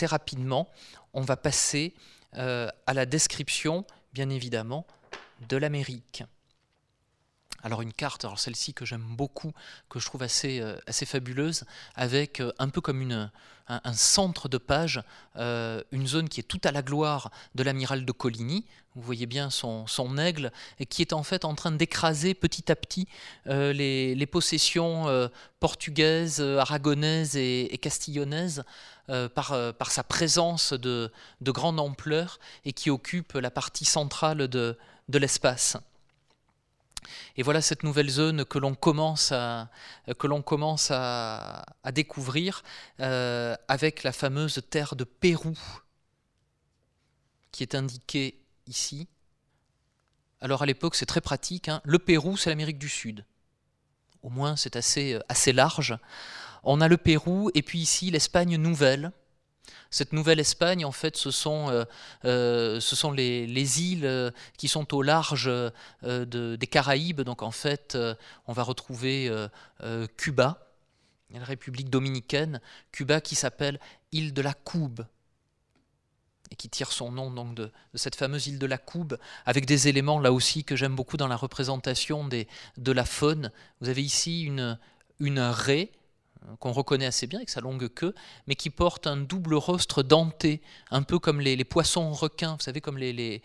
[0.03, 0.69] rapidement,
[1.13, 1.95] on va passer
[2.33, 4.87] à la description, bien évidemment,
[5.49, 6.25] de l'Amérique.
[7.65, 9.53] Alors une carte, alors celle-ci que j'aime beaucoup,
[9.89, 11.65] que je trouve assez, assez fabuleuse,
[11.97, 13.03] avec un peu comme
[13.69, 15.03] un, centre de page,
[15.37, 18.65] euh, une zone qui est tout à la gloire de l'amiral de Coligny.
[18.95, 19.87] Vous voyez bien son,
[20.19, 23.09] aigle, et qui est en fait en train d'écraser petit à petit
[23.49, 25.29] euh, les, possessions euh,
[25.61, 28.65] portugaises, aragonaises et, castillonnaises
[29.35, 34.77] par, par, sa présence de, de, grande ampleur et qui occupe la partie centrale de,
[35.09, 35.77] de l'espace.
[37.37, 39.71] Et voilà cette nouvelle zone que l'on commence à,
[41.93, 42.63] découvrir
[43.01, 45.57] euh, avec la fameuse terre de Pérou
[47.53, 49.09] qui est indiquée ici.
[50.41, 51.81] Alors à l'époque c'est très pratique, hein.
[51.85, 53.25] le Pérou c'est l'Amérique du Sud.
[54.23, 55.97] Au moins c'est assez, assez large.
[56.65, 59.13] On a le Pérou et puis ici l'Espagne nouvelle
[59.91, 61.85] cette nouvelle Espagne, en fait, ce sont, euh,
[62.25, 65.51] euh, ce sont les, îles euh, qui sont au large
[66.03, 67.23] des Caraïbes.
[67.23, 67.97] Donc, en fait,
[68.47, 69.31] on va retrouver
[70.17, 70.69] Cuba,
[71.33, 72.61] la République dominicaine,
[72.93, 73.81] Cuba qui s'appelle
[74.13, 75.05] île de la Coube
[76.51, 79.89] et qui tire son nom donc de, cette fameuse île de la Coube, avec des
[79.89, 82.49] éléments là aussi que j'aime beaucoup dans la représentation des,
[82.79, 83.53] de la faune.
[83.81, 84.79] Vous avez ici une,
[85.21, 85.91] une raie
[86.61, 88.15] qu'on reconnaît assez bien avec sa longue queue,
[88.47, 90.61] mais qui porte un double rostre denté,
[90.91, 93.43] un peu comme les, poissons requins, vous savez, comme les,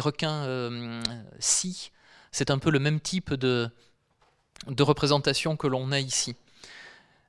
[0.00, 1.00] requins euh.
[2.30, 3.70] C'est un peu le même type de,
[4.78, 6.36] représentation que l'on a ici.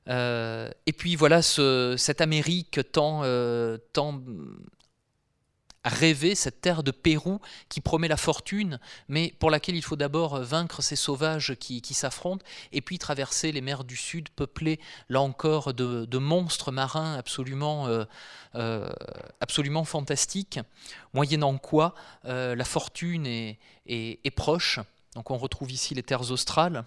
[0.08, 4.20] Euh, et puis voilà ce, cette Amérique tant, euh, tant
[5.84, 8.78] rêver cette terre de Pérou qui promet la fortune,
[9.08, 13.60] mais pour laquelle il faut d'abord vaincre ces sauvages qui, s'affrontent, et puis traverser les
[13.60, 14.78] mers du Sud peuplées,
[15.08, 18.04] là encore, de, monstres marins absolument, euh,
[18.54, 18.90] euh,
[19.40, 20.60] absolument fantastiques,
[21.14, 21.94] moyennant quoi
[22.26, 24.80] euh, la fortune est, est, proche.
[25.14, 26.84] Donc on retrouve ici les terres australes,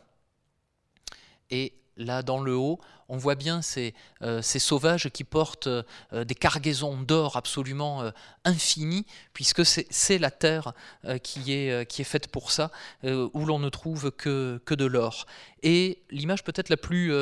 [1.49, 2.79] et là dans le haut,
[3.09, 5.83] on voit bien ces, euh, sauvages qui portent euh,
[6.25, 8.11] des cargaisons d'or absolument euh,
[8.45, 10.73] infinies, puisque c'est la terre
[11.21, 12.71] qui, est, faite pour ça,
[13.03, 15.25] où l'on ne trouve que, de l'or.
[15.61, 17.13] Et l'image peut-être la plus,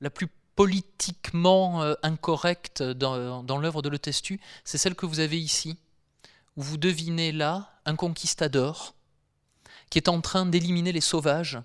[0.00, 5.38] la plus politiquement incorrecte dans, dans l'œuvre de Le Testu, c'est celle que vous avez
[5.38, 5.76] ici,
[6.56, 8.94] où vous devinez là un conquistador
[9.90, 11.58] qui est en train d'éliminer les sauvages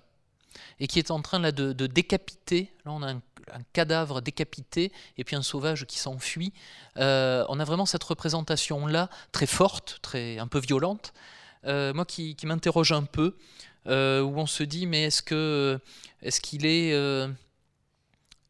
[0.80, 2.72] et qui est en train là, de, décapiter.
[2.84, 3.20] Là, on a un,
[3.74, 6.54] cadavre décapité et puis un sauvage qui s'enfuit.
[6.96, 11.12] Euh, on a vraiment cette représentation-là, très forte, très, un peu violente,
[11.66, 13.36] euh, moi qui, m'interroge un peu,
[13.86, 15.80] euh, où on se dit, mais est-ce qu'il
[16.22, 17.28] est, qu'il est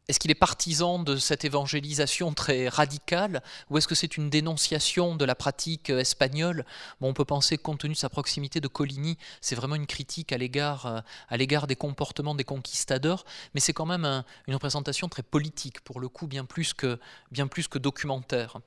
[0.07, 5.15] est-ce qu'il est partisan de cette évangélisation très radicale ou est-ce que c'est une dénonciation
[5.15, 6.65] de la pratique euh, espagnole?
[7.01, 10.31] On peut penser que compte tenu de sa proximité de Coligny, c'est vraiment une critique
[10.31, 15.81] à l'égard, euh, des comportements des conquistadors, mais c'est quand même une représentation très politique,
[15.81, 16.99] pour le coup, bien plus que,
[17.31, 18.57] bien plus documentaire.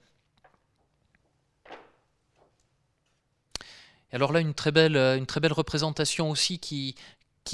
[4.13, 6.95] Alors là, une très belle, une très belle représentation aussi qui,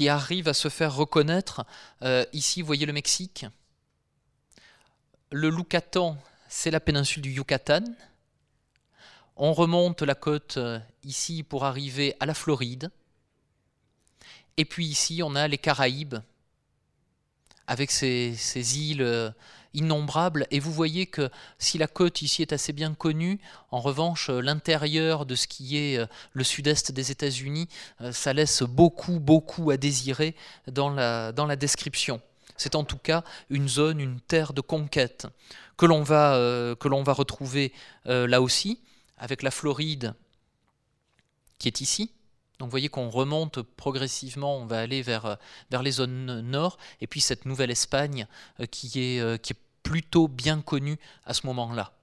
[0.07, 1.65] arrive à se faire reconnaître.
[2.01, 3.45] Euh, ici, vous voyez le Mexique
[5.31, 7.83] le Yucatan, c'est la péninsule du Yucatan.
[9.35, 12.89] On remonte la côte euh, ici pour arriver à la Floride.
[14.57, 16.15] Et puis ici, on a les Caraïbes,
[17.67, 18.37] avec ces,
[18.77, 19.29] îles euh,
[19.73, 20.47] innombrables.
[20.51, 21.29] Et vous voyez que
[21.59, 23.41] si la côte ici est assez bien connue,
[23.71, 25.99] en revanche, l'intérieur de ce qui est
[26.31, 27.67] le sud-est des États-Unis,
[28.11, 30.35] ça laisse beaucoup, beaucoup à désirer
[30.67, 32.21] dans la description.
[32.57, 35.27] C'est en tout cas une zone, une terre de conquête
[35.77, 36.37] que l'on va,
[36.79, 37.73] va retrouver
[38.05, 38.81] là aussi,
[39.17, 40.15] avec la Floride
[41.59, 42.11] qui est ici,
[42.59, 45.35] donc vous voyez qu'on remonte progressivement, on va aller vers, euh,
[45.83, 48.27] les zones nord, et puis cette nouvelle Espagne
[48.59, 51.93] euh, qui est, euh, qui est plutôt bien connue à ce moment-là.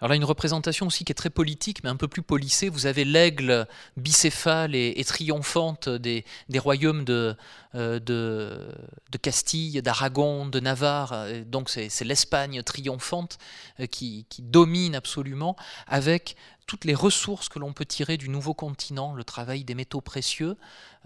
[0.00, 2.68] Alors là, une représentation aussi qui est très politique, mais un peu plus polissée.
[2.68, 3.66] Vous avez l'aigle
[3.96, 6.24] bicéphale et, triomphante des,
[6.56, 7.34] royaumes de,
[7.74, 11.26] euh, de, Castille, d'Aragon, de Navarre.
[11.46, 13.38] Donc c'est l'Espagne triomphante
[13.80, 15.56] euh, qui, domine absolument,
[15.88, 16.36] avec
[16.68, 20.56] toutes les ressources que l'on peut tirer du nouveau continent, le travail des métaux précieux,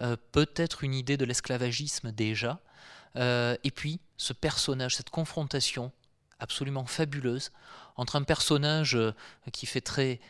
[0.00, 2.60] euh, peut-être une idée de l'esclavagisme déjà,
[3.14, 5.92] et puis ce personnage, cette confrontation
[6.42, 7.50] absolument fabuleuse
[7.96, 9.14] entre un personnage euh,
[9.52, 10.20] qui fait très,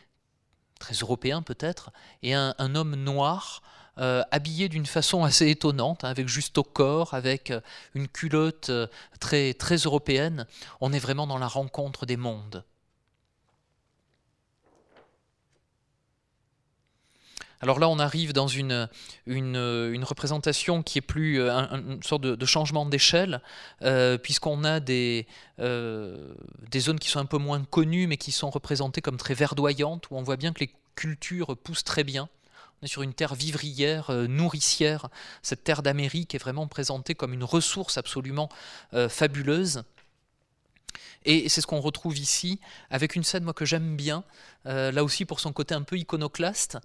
[0.79, 1.91] très européen peut-être,
[2.21, 3.61] et un, homme noir
[3.97, 7.61] euh, habillé d'une façon assez étonnante, hein, avec juste au corps, avec euh,
[7.93, 8.71] une culotte
[9.19, 10.45] très, très européenne.
[10.81, 12.63] On est vraiment dans la rencontre des mondes.
[17.63, 18.89] Alors là, on arrive dans une,
[19.25, 23.41] une, représentation qui est plus euh, une sorte de, changement d'échelle,
[23.83, 25.27] euh, puisqu'on a des,
[25.59, 26.33] euh,
[26.69, 30.09] des zones qui sont un peu moins connues, mais qui sont représentées comme très verdoyantes,
[30.11, 32.27] où on voit bien que les cultures poussent très bien.
[32.81, 35.07] On est sur une terre vivrière, nourricière.
[35.41, 38.49] Cette terre d'Amérique est vraiment présentée comme une ressource absolument
[39.07, 39.83] fabuleuse.
[41.25, 42.59] Et c'est ce qu'on retrouve ici,
[42.89, 44.23] avec une scène moi, que j'aime bien,
[44.65, 46.77] euh, là aussi pour son côté un peu iconoclaste.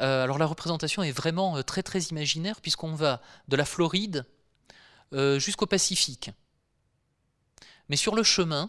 [0.00, 4.24] Euh, alors la représentation est vraiment euh, très très imaginaire, puisqu'on va de la Floride
[5.36, 6.32] jusqu'au Pacifique.
[7.88, 8.68] Mais sur le chemin,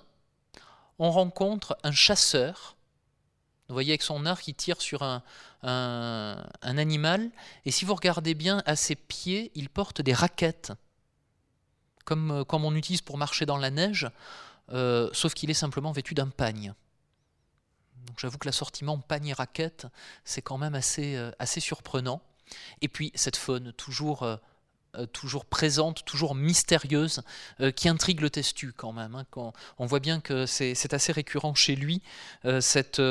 [1.00, 2.76] on rencontre un chasseur.
[3.68, 5.24] Vous voyez avec son arc, il tire sur un,
[5.64, 7.32] un, un animal,
[7.66, 10.72] et si vous regardez bien, à ses pieds, il porte des raquettes,
[12.04, 14.08] comme, comme on utilise pour marcher dans la neige.
[14.72, 16.74] Euh, sauf qu'il est simplement vêtu d'un pagne.
[18.08, 19.88] Donc j'avoue que l'assortiment pagne et raquette,
[20.24, 22.22] c'est quand même assez, euh, assez surprenant.
[22.82, 24.38] Et puis cette faune toujours, euh,
[25.12, 27.22] toujours présente, toujours mystérieuse,
[27.76, 29.16] qui intrigue le testu quand même.
[29.16, 29.26] Hein.
[29.30, 32.02] quand on voit bien que c'est assez récurrent chez lui,
[32.62, 33.02] cette,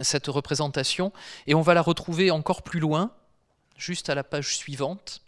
[0.00, 1.10] cette représentation.
[1.46, 3.12] Et on va la retrouver encore plus loin,
[3.78, 5.22] juste à la page suivante,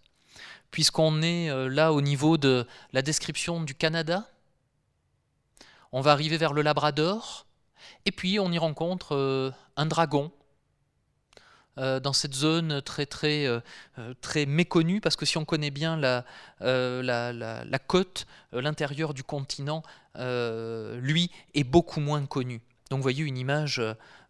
[0.71, 4.29] puisqu'on est là au niveau de la description du Canada
[5.95, 7.47] on va arriver vers le Labrador,
[8.05, 10.31] et puis on y rencontre euh, un dragon.
[11.77, 13.59] Euh, dans cette zone très très euh,
[14.21, 16.25] très méconnue parce que si on connaît bien la,
[17.89, 19.83] côte, l'intérieur du continent,
[20.17, 22.61] lui est beaucoup moins connu.
[22.91, 23.81] Donc vous voyez une image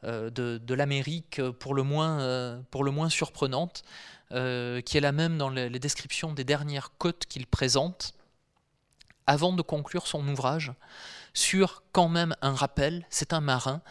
[0.02, 3.84] de, l'Amérique pour le moins surprenante,
[4.30, 4.34] qui
[4.96, 8.14] est la même dans les descriptions des dernières côtes qu'il présente,
[9.26, 10.72] avant de conclure son ouvrage
[11.34, 13.82] sur quand même un rappel, c'est un marin,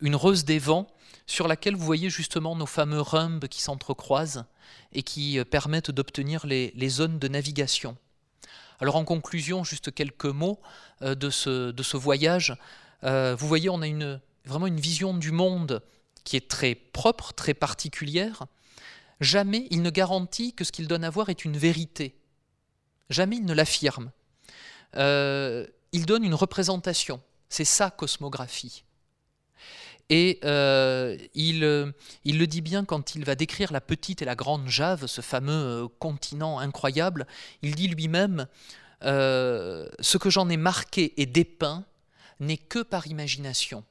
[0.00, 0.86] une rose des vents,
[1.26, 4.44] sur laquelle vous voyez justement nos fameux rhumbs qui s'entrecroisent
[4.92, 7.96] et qui euh, permettent d'obtenir les, zones de navigation.
[8.80, 10.60] Alors en conclusion, juste quelques mots
[11.02, 12.56] euh, de, ce, voyage.
[13.04, 15.82] Euh, vous voyez, on a vraiment une vision du monde
[16.24, 18.44] qui est très propre, très particulière.
[19.20, 22.16] Jamais il ne garantit que ce qu'il donne à voir est une vérité.
[23.10, 24.10] Jamais il ne l'affirme
[24.96, 27.20] il donne une représentation.
[27.48, 28.84] C'est sa cosmographie.
[30.08, 31.90] Et euh, il, euh,
[32.24, 35.20] il, le dit bien quand il va décrire la petite et la grande Jave, ce
[35.20, 37.26] fameux euh, continent incroyable.
[37.62, 38.46] Il dit lui-même
[39.02, 41.84] Ce que j'en ai marqué et dépeint
[42.38, 43.82] n'est que par imagination.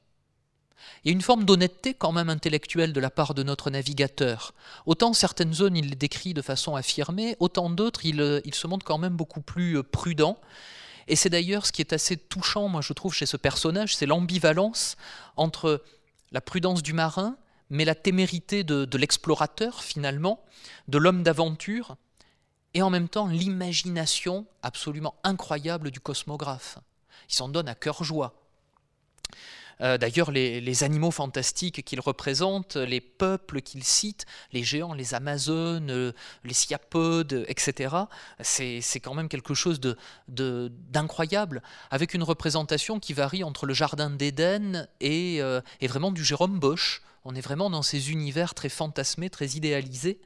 [1.04, 4.54] Il y a une forme d'honnêteté quand même intellectuelle de la part de notre navigateur.
[4.86, 8.86] Autant certaines zones il les décrit de façon affirmée, autant d'autres il, il, se montre
[8.86, 10.38] quand même beaucoup plus prudent
[11.08, 14.06] et c'est d'ailleurs ce qui est assez touchant, moi je trouve, chez ce personnage, c'est
[14.06, 14.96] l'ambivalence
[15.36, 15.82] entre
[16.32, 17.36] la prudence du marin,
[17.70, 20.44] mais la témérité de, l'explorateur finalement,
[20.88, 21.96] de l'homme d'aventure,
[22.74, 26.78] et en même temps l'imagination absolument incroyable du cosmographe.
[27.28, 28.34] Il s'en donne à cœur joie.
[29.80, 35.90] Euh, d'ailleurs, les, animaux fantastiques qu'il représente, les peuples qu'il cite, les géants, les Amazones,
[35.90, 36.12] euh,
[36.44, 37.94] les Siapodes, etc.,
[38.40, 39.80] c'est quand même quelque chose
[40.28, 46.24] d'incroyable, avec une représentation qui varie entre le Jardin d'Éden et, euh, et, vraiment du
[46.24, 47.02] Jérôme Bosch.
[47.24, 50.20] On est vraiment dans ces univers très fantasmés, très idéalisés.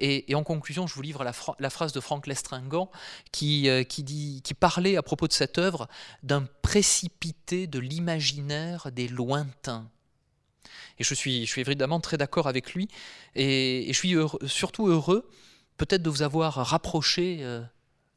[0.00, 2.90] Et, en conclusion, je vous livre la, phrase de Franck Lestringant
[3.32, 5.88] qui, euh, qui, dit, parlait à propos de cette œuvre
[6.22, 9.88] d'un précipité de l'imaginaire des lointains.
[10.98, 12.88] Et je suis, je suis évidemment très d'accord avec lui,
[13.34, 14.14] et, je suis
[14.46, 15.28] surtout heureux
[15.76, 17.62] peut-être de vous avoir rapproché euh,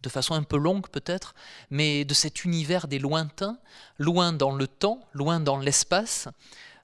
[0.02, 1.34] de façon un peu longue peut-être,
[1.70, 3.58] mais de cet univers des lointains,
[3.98, 6.28] loin dans le temps, loin dans l'espace,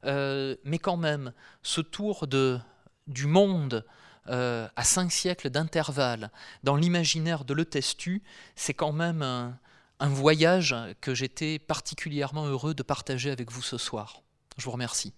[0.06, 2.60] euh, mais quand même ce tour de,
[3.08, 3.86] du monde
[4.30, 6.32] euh, à cinq siècles d'intervalle
[6.64, 8.24] dans l'imaginaire de Le Testu,
[8.56, 9.58] c'est quand même un,
[10.00, 14.22] un voyage que j'étais particulièrement heureux de partager avec vous ce soir.
[14.58, 15.14] Je vous remercie.